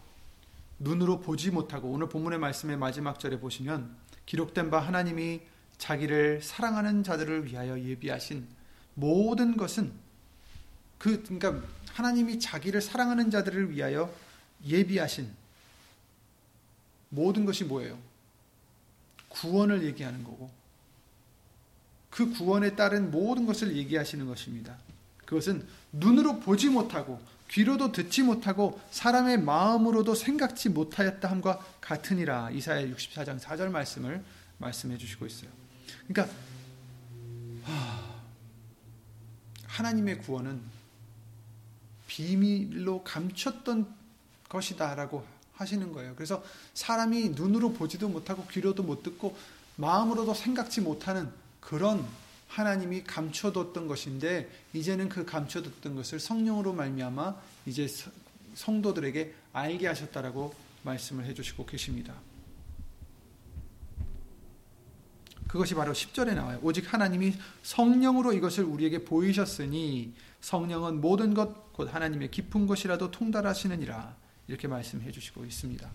눈으로 0.79 1.21
보지 1.21 1.51
못하고 1.51 1.89
오늘 1.89 2.09
본문의 2.09 2.39
말씀의 2.39 2.77
마지막 2.77 3.19
절에 3.19 3.39
보시면 3.39 3.95
기록된 4.25 4.69
바 4.69 4.79
하나님이 4.79 5.41
자기를 5.77 6.41
사랑하는 6.41 7.03
자들을 7.03 7.45
위하여 7.45 7.79
예비하신 7.79 8.47
모든 8.95 9.55
것은 9.57 9.93
그 10.97 11.23
그러니까 11.23 11.65
하나님이 11.97 12.39
자기를 12.39 12.79
사랑하는 12.79 13.31
자들을 13.31 13.71
위하여 13.71 14.13
예비하신 14.63 15.31
모든 17.09 17.43
것이 17.43 17.63
뭐예요? 17.63 17.97
구원을 19.29 19.83
얘기하는 19.83 20.23
거고 20.23 20.51
그 22.11 22.31
구원에 22.31 22.75
따른 22.75 23.09
모든 23.09 23.47
것을 23.47 23.75
얘기하시는 23.75 24.27
것입니다. 24.27 24.77
그것은 25.25 25.67
눈으로 25.91 26.39
보지 26.39 26.69
못하고 26.69 27.19
귀로도 27.49 27.91
듣지 27.91 28.21
못하고 28.21 28.79
사람의 28.91 29.41
마음으로도 29.41 30.13
생각지 30.13 30.69
못하였다 30.69 31.27
함과 31.27 31.57
같으니라. 31.81 32.51
이사야 32.51 32.85
64장 32.93 33.39
4절 33.39 33.71
말씀을 33.71 34.23
말씀해 34.59 34.99
주시고 34.99 35.25
있어요. 35.25 35.49
그러니까 36.07 36.31
하나님의 39.65 40.19
구원은 40.19 40.76
비밀로 42.07 43.03
감췄던 43.03 43.93
것이다라고 44.49 45.25
하시는 45.53 45.91
거예요. 45.91 46.13
그래서 46.15 46.43
사람이 46.73 47.29
눈으로 47.29 47.73
보지도 47.73 48.09
못하고 48.09 48.45
귀로도 48.47 48.83
못 48.83 49.03
듣고 49.03 49.37
마음으로도 49.75 50.33
생각지 50.33 50.81
못하는 50.81 51.29
그런 51.59 52.05
하나님이 52.47 53.03
감춰뒀던 53.03 53.87
것인데 53.87 54.49
이제는 54.73 55.09
그 55.09 55.25
감춰뒀던 55.25 55.95
것을 55.95 56.19
성령으로 56.19 56.73
말미암아 56.73 57.35
이제 57.65 57.87
성도들에게 58.55 59.33
알게 59.53 59.87
하셨다라고 59.87 60.53
말씀을 60.83 61.25
해주시고 61.25 61.65
계십니다. 61.65 62.15
그것이 65.47 65.75
바로 65.75 65.93
10절에 65.93 66.35
나와요. 66.35 66.59
오직 66.61 66.93
하나님이 66.93 67.33
성령으로 67.63 68.33
이것을 68.33 68.63
우리에게 68.65 69.05
보이셨으니 69.05 70.13
성령은 70.47 71.01
모든 71.01 71.33
것, 71.33 71.73
곧 71.73 71.93
하나님의 71.93 72.31
깊은 72.31 72.67
것이라도 72.67 73.11
통달하시느니라. 73.11 74.15
이렇게 74.47 74.69
말씀해 74.69 75.11
주시고 75.11 75.43
있습니다. 75.43 75.89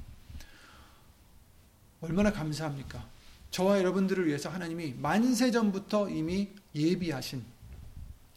얼마나 2.02 2.30
감사합니까? 2.30 3.08
저와 3.50 3.78
여러분들을 3.78 4.26
위해서 4.26 4.50
하나님이 4.50 4.96
만세전부터 4.98 6.10
이미 6.10 6.50
예비하신, 6.74 7.42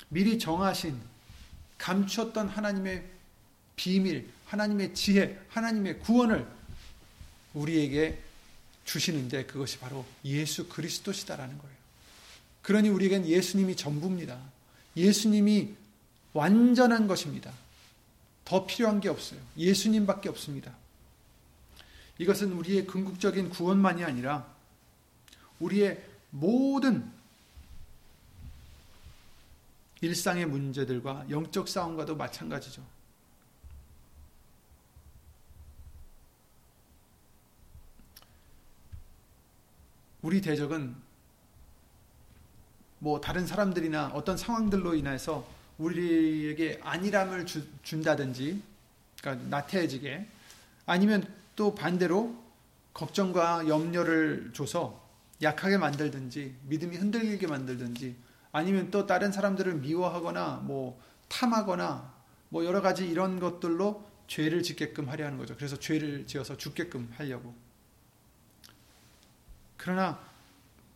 미리 0.07 0.39
정하신, 0.39 0.97
감췄던 1.77 2.47
하나님의 2.47 3.03
비밀, 3.75 4.29
하나님의 4.45 4.93
지혜, 4.93 5.37
하나님의 5.49 5.99
구원을 5.99 6.47
우리에게 7.53 8.21
주시는데 8.85 9.47
그것이 9.47 9.79
바로 9.79 10.05
예수 10.23 10.69
그리스도시다라는 10.69 11.57
거예요. 11.57 11.75
그러니 12.61 12.87
우리에겐 12.87 13.27
예수님이 13.27 13.75
전부입니다. 13.75 14.39
예수님이 14.95 15.75
완전한 16.35 17.07
것입니다. 17.07 17.51
더 18.43 18.65
필요한 18.65 18.99
게 18.99 19.07
없어요. 19.07 19.39
예수님밖에 19.57 20.27
없습니다. 20.29 20.75
이것은 22.17 22.51
우리의 22.51 22.85
궁극적인 22.85 23.49
구원만이 23.49 24.03
아니라 24.03 24.45
우리의 25.59 26.03
모든 26.31 27.09
일상의 30.01 30.45
문제들과 30.45 31.25
영적 31.29 31.69
싸움과도 31.69 32.17
마찬가지죠. 32.17 32.83
우리 40.21 40.41
대적은 40.41 40.95
뭐 42.99 43.21
다른 43.21 43.47
사람들이나 43.47 44.07
어떤 44.13 44.35
상황들로 44.35 44.95
인해서 44.95 45.54
우리에게 45.77 46.79
안일함을 46.83 47.45
주, 47.45 47.67
준다든지 47.83 48.61
그러니까 49.21 49.47
나태해지게 49.49 50.27
아니면 50.85 51.25
또 51.55 51.75
반대로 51.75 52.35
걱정과 52.93 53.67
염려를 53.67 54.51
줘서 54.53 55.03
약하게 55.41 55.77
만들든지 55.77 56.55
믿음이 56.63 56.95
흔들리게 56.95 57.47
만들든지 57.47 58.15
아니면 58.51 58.89
또 58.89 59.05
다른 59.05 59.31
사람들을 59.31 59.75
미워하거나 59.75 60.61
뭐 60.63 61.01
탐하거나 61.27 62.13
뭐 62.49 62.63
여러 62.63 62.81
가지 62.81 63.05
이런 63.05 63.39
것들로 63.39 64.05
죄를 64.27 64.63
짓게끔 64.63 65.09
하려 65.09 65.25
하는 65.25 65.37
거죠. 65.37 65.55
그래서 65.55 65.77
죄를 65.77 66.25
지어서 66.25 66.55
죽게끔 66.57 67.11
하려고. 67.17 67.53
그러나 69.77 70.19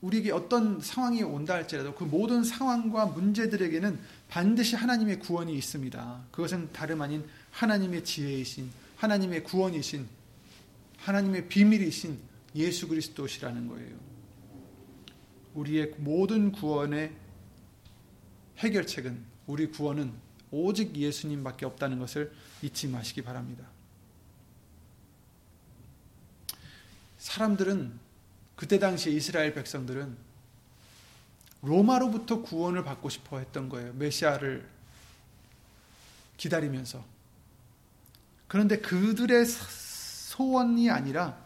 우리에게 0.01 0.31
어떤 0.31 0.79
상황이 0.79 1.21
온다 1.21 1.55
할지라도 1.55 1.93
그 1.93 2.05
모든 2.05 2.43
상황과 2.43 3.07
문제들에게는 3.07 3.99
반드시 4.29 4.75
하나님의 4.75 5.19
구원이 5.19 5.53
있습니다. 5.57 6.27
그것은 6.31 6.71
다름 6.71 7.01
아닌 7.01 7.27
하나님의 7.51 8.03
지혜이신 8.03 8.69
하나님의 8.97 9.43
구원이신 9.43 10.07
하나님의 10.97 11.49
비밀이신 11.49 12.19
예수 12.55 12.87
그리스도시라는 12.87 13.67
거예요. 13.67 13.97
우리의 15.55 15.95
모든 15.97 16.51
구원의 16.51 17.11
해결책은 18.59 19.23
우리 19.47 19.67
구원은 19.71 20.13
오직 20.51 20.95
예수님밖에 20.95 21.65
없다는 21.65 21.97
것을 21.99 22.31
잊지 22.61 22.87
마시기 22.87 23.23
바랍니다. 23.23 23.65
사람들은 27.17 27.93
그때 28.55 28.77
당시 28.77 29.11
이스라엘 29.11 29.53
백성들은 29.53 30.28
로마로부터 31.61 32.41
구원을 32.41 32.83
받고 32.83 33.09
싶어 33.09 33.39
했던 33.39 33.69
거예요. 33.69 33.93
메시아를 33.93 34.67
기다리면서. 36.37 37.03
그런데 38.47 38.79
그들의 38.79 39.45
소원이 39.45 40.89
아니라 40.89 41.37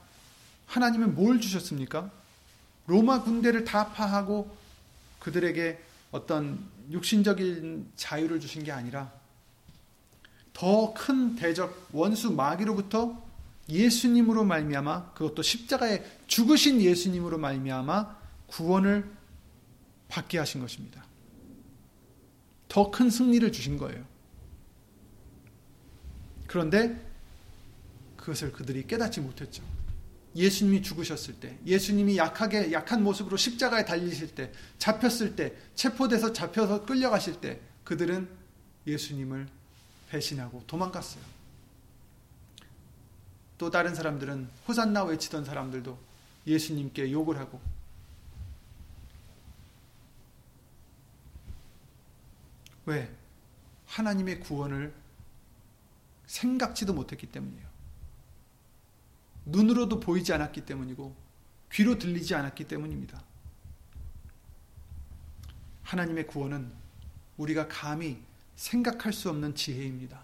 하나님은 0.68 1.16
뭘 1.16 1.42
주셨습니까? 1.42 2.10
로마 2.86 3.24
군대를 3.24 3.64
다 3.66 3.92
파하고 3.92 4.56
그들에게 5.20 5.82
어떤 6.12 6.64
육신적인 6.92 7.92
자유를 7.96 8.40
주신 8.40 8.64
게 8.64 8.72
아니라 8.72 9.12
더 10.54 10.94
큰 10.94 11.36
대적 11.36 11.90
원수 11.92 12.32
마귀로부터 12.32 13.22
예수님으로 13.70 14.44
말미암아 14.44 15.14
그것도 15.14 15.42
십자가에 15.42 16.04
죽으신 16.28 16.82
예수님으로 16.82 17.38
말미암아 17.40 18.16
구원을 18.48 19.10
받게 20.14 20.38
하신 20.38 20.62
것입니다. 20.62 21.04
더 22.70 22.92
큰 22.92 23.10
승리를 23.10 23.52
주신 23.52 23.78
거예요. 23.78 24.06
그런데 26.46 27.04
그것을 28.16 28.52
그들이 28.52 28.86
깨닫지 28.86 29.22
못했죠. 29.22 29.64
예수님이 30.36 30.82
죽으셨을 30.84 31.36
때, 31.40 31.58
예수님이 31.66 32.18
약하게 32.18 32.72
약한 32.72 33.04
모습으로 33.04 33.38
십자가에 33.38 33.86
달리실 33.86 34.36
때, 34.36 34.52
잡혔을 34.78 35.36
때, 35.36 35.56
체포돼서 35.76 36.32
잡혀서 36.32 36.86
끌려가실 36.86 37.42
때 37.42 37.60
그들은 37.84 38.28
예수님을 38.86 39.48
배신하고 40.10 40.64
도망갔어요. 40.68 41.24
또 43.58 43.70
다른 43.70 43.96
사람들은 43.96 44.48
호산나 44.68 45.04
외치던 45.06 45.46
사람들도 45.46 45.98
예수님께 46.46 47.12
욕을 47.12 47.38
하고 47.40 47.60
왜? 52.86 53.14
하나님의 53.88 54.40
구원을 54.42 54.94
생각지도 56.26 56.94
못했기 56.94 57.28
때문이에요. 57.28 57.68
눈으로도 59.46 60.00
보이지 60.00 60.34
않았기 60.34 60.66
때문이고 60.66 61.16
귀로 61.72 61.98
들리지 61.98 62.34
않았기 62.36 62.68
때문입니다. 62.68 63.22
하나님의 65.84 66.28
구원은 66.28 66.72
우리가 67.38 67.68
감히 67.68 68.22
생각할 68.56 69.12
수 69.12 69.30
없는 69.30 69.56
지혜입니다. 69.56 70.24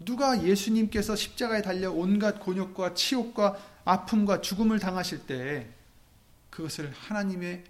누가 0.00 0.42
예수님께서 0.42 1.16
십자가에 1.16 1.62
달려 1.62 1.90
온갖 1.90 2.38
곤욕과 2.40 2.94
치욕과 2.94 3.58
아픔과 3.84 4.40
죽음을 4.40 4.78
당하실 4.78 5.26
때 5.26 5.68
그것을 6.50 6.92
하나님의 6.92 7.64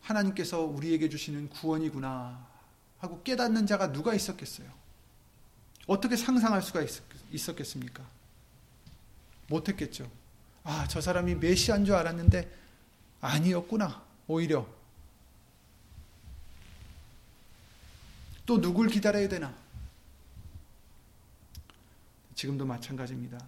하나님께서 0.00 0.62
우리에게 0.62 1.08
주시는 1.08 1.48
구원이구나 1.48 2.51
하고 3.02 3.20
깨닫는 3.24 3.66
자가 3.66 3.92
누가 3.92 4.14
있었겠어요? 4.14 4.72
어떻게 5.88 6.16
상상할 6.16 6.62
수가 6.62 6.84
있었겠습니까? 7.32 8.08
못했겠죠. 9.48 10.08
아, 10.62 10.86
저 10.88 11.00
사람이 11.00 11.34
메시아인 11.34 11.84
줄 11.84 11.96
알았는데 11.96 12.48
아니었구나. 13.20 14.04
오히려 14.28 14.68
또 18.46 18.60
누굴 18.60 18.86
기다려야 18.88 19.28
되나? 19.28 19.52
지금도 22.36 22.64
마찬가지입니다. 22.64 23.44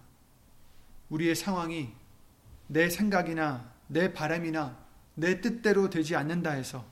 우리의 1.09 1.33
상황이 1.33 1.93
내 2.67 2.89
생각이나 2.89 3.71
내 3.87 4.11
바람이나 4.11 4.77
내 5.15 5.39
뜻대로 5.39 5.89
되지 5.89 6.17
않는다 6.17 6.51
해서 6.51 6.85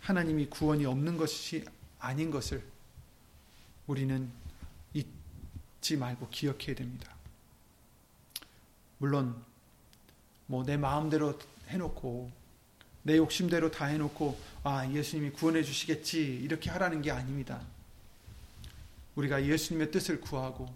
하나님이 0.00 0.46
구원이 0.46 0.86
없는 0.86 1.16
것이 1.16 1.64
아닌 2.04 2.30
것을 2.30 2.62
우리는 3.86 4.30
잊지 4.92 5.96
말고 5.96 6.28
기억해야 6.28 6.74
됩니다. 6.74 7.14
물론 8.98 9.42
뭐 10.46 10.64
내 10.64 10.76
마음대로 10.76 11.38
해놓고 11.68 12.30
내 13.02 13.16
욕심대로 13.16 13.70
다 13.70 13.86
해놓고 13.86 14.38
아 14.62 14.88
예수님이 14.90 15.30
구원해 15.30 15.62
주시겠지 15.62 16.22
이렇게 16.36 16.70
하라는 16.70 17.02
게 17.02 17.10
아닙니다. 17.10 17.60
우리가 19.16 19.44
예수님의 19.44 19.90
뜻을 19.90 20.20
구하고 20.20 20.74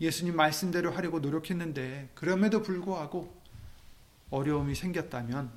예수님 0.00 0.36
말씀대로 0.36 0.92
하려고 0.92 1.20
노력했는데 1.20 2.10
그럼에도 2.14 2.62
불구하고 2.62 3.34
어려움이 4.30 4.74
생겼다면 4.74 5.50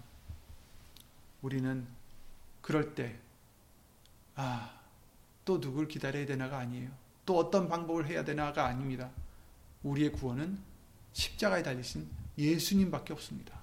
우리는 1.42 1.86
그럴 2.62 2.96
때 2.96 3.18
아, 4.36 4.79
또 5.50 5.60
누굴 5.60 5.88
기다려야 5.88 6.28
되나가 6.28 6.60
아니에요. 6.60 6.92
또 7.26 7.40
어떤 7.40 7.68
방법을 7.68 8.06
해야 8.06 8.24
되나가 8.24 8.68
아닙니다. 8.68 9.10
우리의 9.82 10.12
구원은 10.12 10.60
십자가에 11.14 11.64
달리신 11.64 12.08
예수님밖에 12.38 13.14
없습니다. 13.14 13.60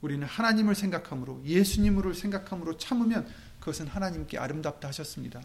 우리는 0.00 0.26
하나님을 0.26 0.74
생각함으로 0.74 1.42
예수님을 1.44 2.12
생각함으로 2.12 2.76
참으면 2.76 3.24
그것은 3.60 3.86
하나님께 3.86 4.36
아름답다 4.36 4.88
하셨습니다. 4.88 5.40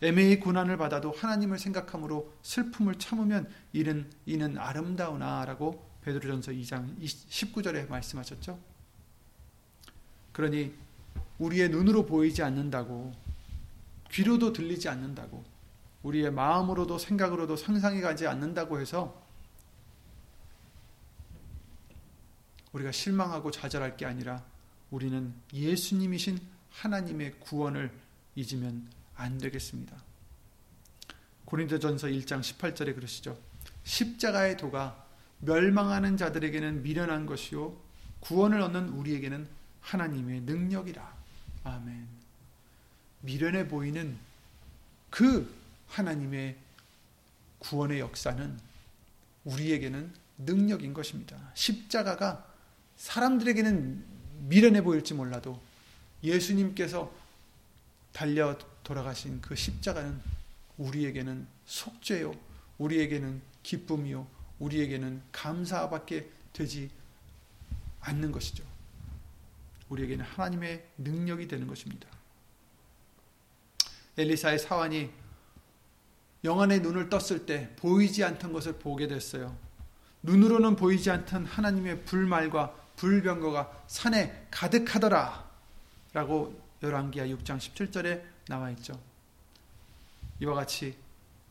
애매히 0.00 0.38
고난을 0.38 0.76
받아도 0.76 1.10
하나님을 1.10 1.58
생각함으로 1.58 2.32
슬픔을 2.42 3.00
참으면 3.00 3.50
이는 3.72 4.08
이는 4.26 4.58
아름다우나라고 4.58 5.84
베드로전서 6.02 6.52
2장 6.52 6.96
19절에 7.02 7.88
말씀하셨죠. 7.88 8.60
그러니 10.30 10.72
우리의 11.40 11.68
눈으로 11.70 12.06
보이지 12.06 12.44
않는다고 12.44 13.25
귀로도 14.10 14.52
들리지 14.52 14.88
않는다고 14.88 15.44
우리의 16.02 16.30
마음으로도 16.30 16.98
생각으로도 16.98 17.56
상상이 17.56 18.00
가지 18.00 18.26
않는다고 18.26 18.80
해서 18.80 19.26
우리가 22.72 22.92
실망하고 22.92 23.50
좌절할 23.50 23.96
게 23.96 24.06
아니라 24.06 24.44
우리는 24.90 25.34
예수님이신 25.52 26.38
하나님의 26.70 27.40
구원을 27.40 27.90
잊으면 28.34 28.88
안 29.14 29.38
되겠습니다. 29.38 29.96
고린도전서 31.46 32.08
1장 32.08 32.40
18절에 32.40 32.94
그러시죠. 32.94 33.38
십자가의 33.84 34.56
도가 34.56 35.06
멸망하는 35.40 36.16
자들에게는 36.16 36.82
미련한 36.82 37.26
것이요 37.26 37.80
구원을 38.20 38.60
얻는 38.60 38.90
우리에게는 38.90 39.48
하나님의 39.80 40.42
능력이라. 40.42 41.16
아멘. 41.64 42.15
미련해 43.26 43.68
보이는 43.68 44.16
그 45.10 45.54
하나님의 45.88 46.56
구원의 47.58 48.00
역사는 48.00 48.58
우리에게는 49.44 50.12
능력인 50.38 50.94
것입니다. 50.94 51.36
십자가가 51.54 52.46
사람들에게는 52.96 54.04
미련해 54.48 54.82
보일지 54.82 55.14
몰라도 55.14 55.60
예수님께서 56.22 57.12
달려 58.12 58.56
돌아가신 58.82 59.40
그 59.40 59.54
십자가는 59.54 60.20
우리에게는 60.78 61.46
속죄요, 61.66 62.34
우리에게는 62.78 63.42
기쁨이요, 63.62 64.26
우리에게는 64.58 65.22
감사밖에 65.32 66.30
되지 66.52 66.90
않는 68.00 68.32
것이죠. 68.32 68.64
우리에게는 69.88 70.24
하나님의 70.24 70.86
능력이 70.98 71.48
되는 71.48 71.66
것입니다. 71.66 72.08
엘리사의 74.18 74.58
사환이 74.58 75.10
영안의 76.44 76.80
눈을 76.80 77.08
떴을 77.08 77.44
때 77.44 77.74
보이지 77.76 78.22
않던 78.24 78.52
것을 78.52 78.74
보게 78.74 79.08
됐어요. 79.08 79.56
눈으로는 80.22 80.76
보이지 80.76 81.10
않던 81.10 81.46
하나님의 81.46 82.04
불말과 82.04 82.74
불병거가 82.96 83.84
산에 83.86 84.46
가득하더라. 84.50 85.46
라고 86.12 86.60
열왕기하 86.82 87.26
6장 87.26 87.58
17절에 87.58 88.22
나와 88.48 88.70
있죠. 88.70 88.98
이와 90.40 90.54
같이 90.54 90.96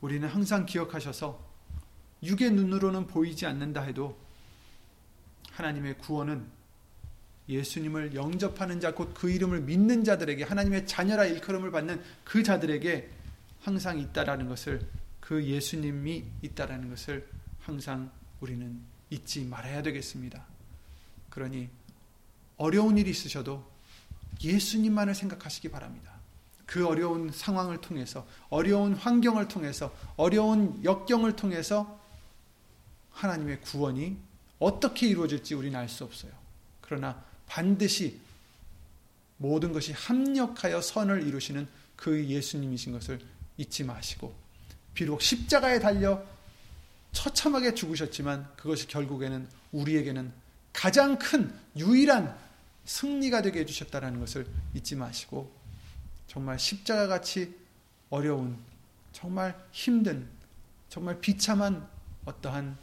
우리는 0.01 0.27
항상 0.27 0.65
기억하셔서 0.65 1.39
육의 2.23 2.51
눈으로는 2.51 3.07
보이지 3.07 3.45
않는다 3.45 3.81
해도 3.81 4.17
하나님의 5.51 5.97
구원은 5.99 6.54
예수님을 7.47 8.15
영접하는 8.15 8.79
자, 8.79 8.93
곧 8.93 9.13
그 9.13 9.29
이름을 9.29 9.61
믿는 9.61 10.03
자들에게 10.03 10.43
하나님의 10.43 10.87
자녀라 10.87 11.25
일컬음을 11.25 11.71
받는 11.71 12.01
그 12.23 12.43
자들에게 12.43 13.09
항상 13.61 13.99
있다라는 13.99 14.47
것을 14.47 14.87
그 15.19 15.43
예수님이 15.43 16.25
있다라는 16.41 16.89
것을 16.89 17.27
항상 17.61 18.11
우리는 18.41 18.79
잊지 19.09 19.45
말아야 19.45 19.81
되겠습니다. 19.81 20.45
그러니 21.29 21.69
어려운 22.57 22.97
일이 22.97 23.09
있으셔도 23.09 23.65
예수님만을 24.43 25.15
생각하시기 25.15 25.69
바랍니다. 25.69 26.13
그 26.65 26.87
어려운 26.87 27.31
상황을 27.31 27.79
통해서, 27.79 28.27
어려운 28.49 28.95
환경을 28.95 29.47
통해서, 29.47 29.95
어려운 30.15 30.83
역경을 30.83 31.35
통해서 31.35 31.99
하나님의 33.11 33.61
구원이 33.61 34.17
어떻게 34.59 35.07
이루어질지 35.07 35.53
우리는 35.53 35.77
알 35.77 35.87
수 35.87 36.03
없어요. 36.03 36.31
그러나 36.81 37.23
반드시 37.47 38.19
모든 39.37 39.73
것이 39.73 39.91
합력하여 39.91 40.81
선을 40.81 41.27
이루시는 41.27 41.67
그 41.95 42.25
예수님이신 42.25 42.93
것을 42.93 43.19
잊지 43.57 43.83
마시고, 43.83 44.33
비록 44.93 45.21
십자가에 45.21 45.79
달려 45.79 46.23
처참하게 47.11 47.73
죽으셨지만 47.73 48.47
그것이 48.55 48.87
결국에는 48.87 49.47
우리에게는 49.71 50.31
가장 50.73 51.17
큰 51.17 51.53
유일한 51.77 52.37
승리가 52.85 53.41
되게 53.41 53.61
해주셨다는 53.61 54.19
것을 54.19 54.45
잊지 54.73 54.95
마시고 54.95 55.51
정말 56.27 56.59
십자가 56.59 57.07
같이 57.07 57.55
어려운 58.09 58.57
정말 59.11 59.57
힘든 59.71 60.27
정말 60.89 61.19
비참한 61.19 61.87
어떠한 62.25 62.77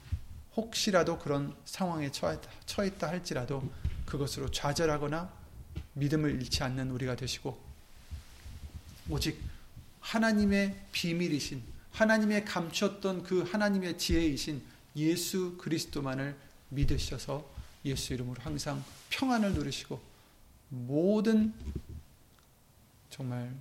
혹시라도 0.56 1.18
그런 1.18 1.54
상황에 1.64 2.10
처했다 2.10 3.08
할지라도 3.08 3.62
그것으로 4.06 4.50
좌절하거나 4.50 5.32
믿음을 5.94 6.40
잃지 6.40 6.62
않는 6.62 6.90
우리가 6.90 7.16
되시고 7.16 7.60
오직 9.08 9.40
하나님의 10.00 10.78
비밀이신 10.92 11.62
하나님의 11.92 12.44
감추었던 12.44 13.22
그 13.22 13.42
하나님의 13.42 13.98
지혜이신 13.98 14.62
예수 14.96 15.56
그리스도만을 15.58 16.36
믿으셔서 16.70 17.48
예수 17.84 18.14
이름으로 18.14 18.40
항상 18.42 18.82
평안을 19.10 19.54
누리시고 19.54 20.00
모든 20.68 21.52
정말 23.10 23.54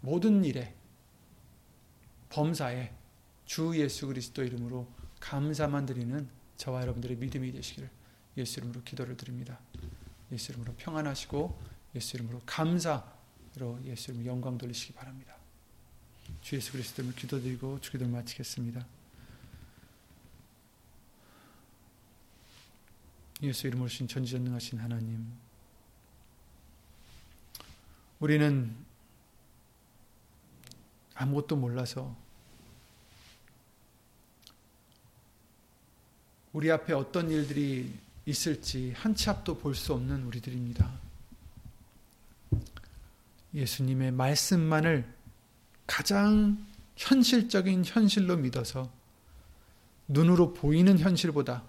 모든 0.00 0.44
일에 0.44 0.74
범사에 2.28 2.92
주 3.46 3.72
예수 3.76 4.06
그리스도 4.06 4.42
이름으로 4.42 4.86
감사만 5.20 5.86
드리는 5.86 6.28
저와 6.56 6.82
여러분들의 6.82 7.16
믿음이 7.16 7.52
되시기를 7.52 7.88
예수 8.36 8.60
이름으로 8.60 8.82
기도를 8.82 9.16
드립니다. 9.16 9.58
예수 10.32 10.52
이름으로 10.52 10.74
평안하시고 10.74 11.58
예수 11.94 12.16
이름으로 12.16 12.42
감사로 12.44 13.80
예수 13.84 14.10
이름으로 14.10 14.30
영광 14.30 14.58
돌리시기 14.58 14.92
바랍니다. 14.92 15.36
주 16.42 16.56
예수 16.56 16.72
그리스도 16.72 17.02
이름으로 17.02 17.16
기도드리고 17.18 17.80
주기도를 17.80 18.12
마치겠습니다. 18.12 18.86
예수 23.42 23.66
이름으로 23.66 23.88
신 23.88 24.08
전지전능하신 24.08 24.78
하나님 24.80 25.30
우리는 28.18 28.74
아무것도 31.14 31.56
몰라서 31.56 32.16
우리 36.52 36.70
앞에 36.70 36.94
어떤 36.94 37.30
일들이 37.30 37.92
있을지 38.26 38.92
한치 38.96 39.30
앞도 39.30 39.56
볼 39.58 39.74
수 39.74 39.94
없는 39.94 40.24
우리들입니다. 40.24 40.90
예수님의 43.54 44.10
말씀만을 44.12 45.06
가장 45.86 46.66
현실적인 46.96 47.84
현실로 47.84 48.36
믿어서 48.36 48.90
눈으로 50.08 50.52
보이는 50.52 50.98
현실보다 50.98 51.62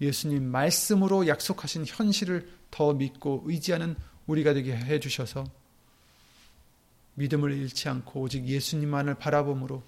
예수님 0.00 0.44
말씀으로 0.44 1.28
약속하신 1.28 1.84
현실을 1.86 2.50
더 2.70 2.94
믿고 2.94 3.42
의지하는 3.44 3.94
우리가 4.26 4.54
되게 4.54 4.74
해 4.74 4.98
주셔서 4.98 5.44
믿음을 7.14 7.52
잃지 7.52 7.88
않고 7.88 8.22
오직 8.22 8.44
예수님만을 8.46 9.14
바라봄으로 9.16 9.82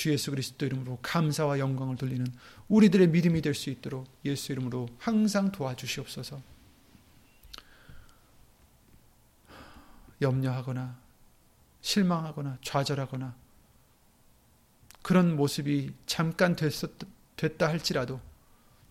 주 0.00 0.10
예수 0.10 0.30
그리스도 0.30 0.64
이름으로 0.64 0.98
감사와 1.02 1.58
영광을 1.58 1.94
돌리는 1.96 2.26
우리들의 2.68 3.08
믿음이 3.08 3.42
될 3.42 3.54
수 3.54 3.68
있도록 3.68 4.08
예수 4.24 4.50
이름으로 4.50 4.88
항상 4.98 5.52
도와주시옵소서. 5.52 6.40
염려하거나 10.22 10.98
실망하거나 11.82 12.56
좌절하거나 12.64 13.34
그런 15.02 15.36
모습이 15.36 15.92
잠깐 16.06 16.56
됐었, 16.56 16.90
됐다 17.36 17.68
할지라도 17.68 18.22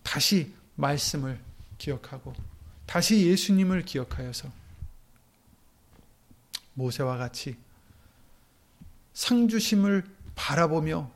다시 0.04 0.54
말씀을 0.76 1.40
기억하고 1.78 2.34
다시 2.86 3.26
예수님을 3.26 3.84
기억하여서 3.84 4.48
모세와 6.74 7.16
같이 7.16 7.56
상주심을 9.14 10.19
바라보며 10.40 11.12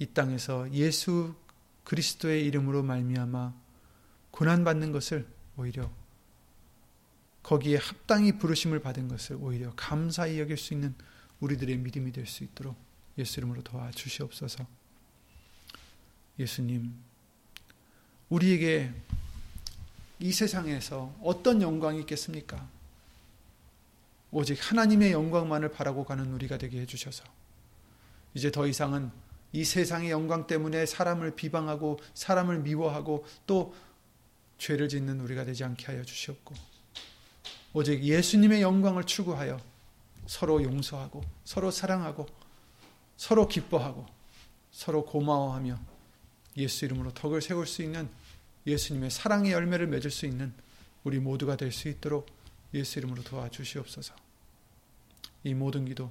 이 0.00 0.06
땅에서 0.06 0.72
예수 0.72 1.36
그리스도의 1.84 2.44
이름으로 2.46 2.82
말미암아 2.82 3.54
고난 4.32 4.64
받는 4.64 4.90
것을 4.90 5.28
오히려 5.56 5.88
거기에 7.44 7.76
합당히 7.76 8.36
부르심을 8.36 8.80
받은 8.80 9.06
것을 9.06 9.36
오히려 9.40 9.72
감사히 9.76 10.40
여길 10.40 10.56
수 10.56 10.74
있는 10.74 10.92
우리들의 11.38 11.78
믿음이 11.78 12.10
될 12.10 12.26
수 12.26 12.42
있도록 12.42 12.76
예수 13.16 13.38
이름으로 13.38 13.62
도와주시옵소서. 13.62 14.66
예수님, 16.40 16.92
우리에게 18.28 18.92
이 20.18 20.32
세상에서 20.32 21.16
어떤 21.22 21.62
영광이 21.62 22.00
있겠습니까? 22.00 22.68
오직 24.32 24.58
하나님의 24.60 25.12
영광만을 25.12 25.70
바라고 25.70 26.04
가는 26.04 26.26
우리가 26.34 26.58
되게 26.58 26.80
해주셔서 26.80 27.35
이제 28.36 28.50
더 28.50 28.66
이상은 28.66 29.10
이 29.54 29.64
세상의 29.64 30.10
영광 30.10 30.46
때문에 30.46 30.84
사람을 30.84 31.36
비방하고 31.36 31.98
사람을 32.12 32.58
미워하고 32.58 33.24
또 33.46 33.74
죄를 34.58 34.90
짓는 34.90 35.20
우리가 35.20 35.46
되지 35.46 35.64
않게 35.64 35.86
하여 35.86 36.04
주시옵고 36.04 36.54
오직 37.72 38.04
예수님의 38.04 38.60
영광을 38.60 39.04
추구하여 39.04 39.58
서로 40.26 40.62
용서하고 40.62 41.22
서로 41.44 41.70
사랑하고 41.70 42.26
서로 43.16 43.48
기뻐하고 43.48 44.04
서로 44.70 45.06
고마워하며 45.06 45.80
예수 46.58 46.84
이름으로 46.84 47.14
덕을 47.14 47.40
세울 47.40 47.66
수 47.66 47.82
있는 47.82 48.06
예수님의 48.66 49.10
사랑의 49.10 49.52
열매를 49.52 49.86
맺을 49.86 50.10
수 50.10 50.26
있는 50.26 50.52
우리 51.04 51.20
모두가 51.20 51.56
될 51.56 51.72
수 51.72 51.88
있도록 51.88 52.26
예수 52.74 52.98
이름으로 52.98 53.22
도와주시옵소서. 53.22 54.14
이 55.44 55.54
모든 55.54 55.86
기도 55.86 56.10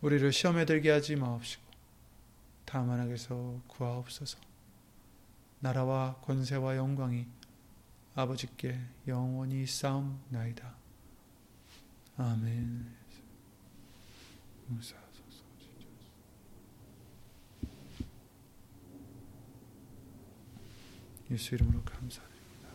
우리를 0.00 0.32
시험에 0.32 0.64
들게 0.64 0.90
하지 0.90 1.16
마옵시고 1.16 1.62
다만 2.64 3.00
악에서 3.00 3.60
구하옵소서 3.66 4.38
나라와 5.60 6.14
권세와 6.22 6.76
영광이 6.76 7.26
아버지께 8.14 8.78
영원히 9.06 9.66
싸움나이다. 9.66 10.74
아멘. 12.16 12.96
예수 21.30 21.54
이름으로 21.54 21.82
감사드립니다. 21.82 22.70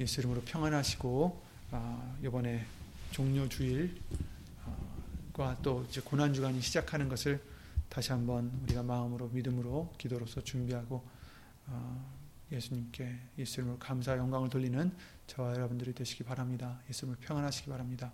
예수 0.00 0.20
이름으로 0.20 0.42
평안하시고 0.42 1.42
아, 1.70 2.16
이번에 2.22 2.66
종료 3.12 3.48
주일 3.48 3.98
과또 5.32 5.84
이제 5.88 6.00
고난 6.00 6.32
주간이 6.34 6.60
시작하는 6.60 7.08
것을 7.08 7.42
다시 7.88 8.12
한번 8.12 8.50
우리가 8.62 8.82
마음으로 8.82 9.28
믿음으로 9.28 9.92
기도로서 9.98 10.42
준비하고 10.42 11.02
아, 11.66 12.04
예수님께 12.50 13.18
예수님을 13.38 13.78
감사 13.78 14.16
영광을 14.16 14.48
돌리는 14.48 14.92
저와 15.26 15.54
여러분들이 15.54 15.94
되시기 15.94 16.24
바랍니다. 16.24 16.80
예수님을 16.88 17.18
평안하시기 17.20 17.70
바랍니다. 17.70 18.12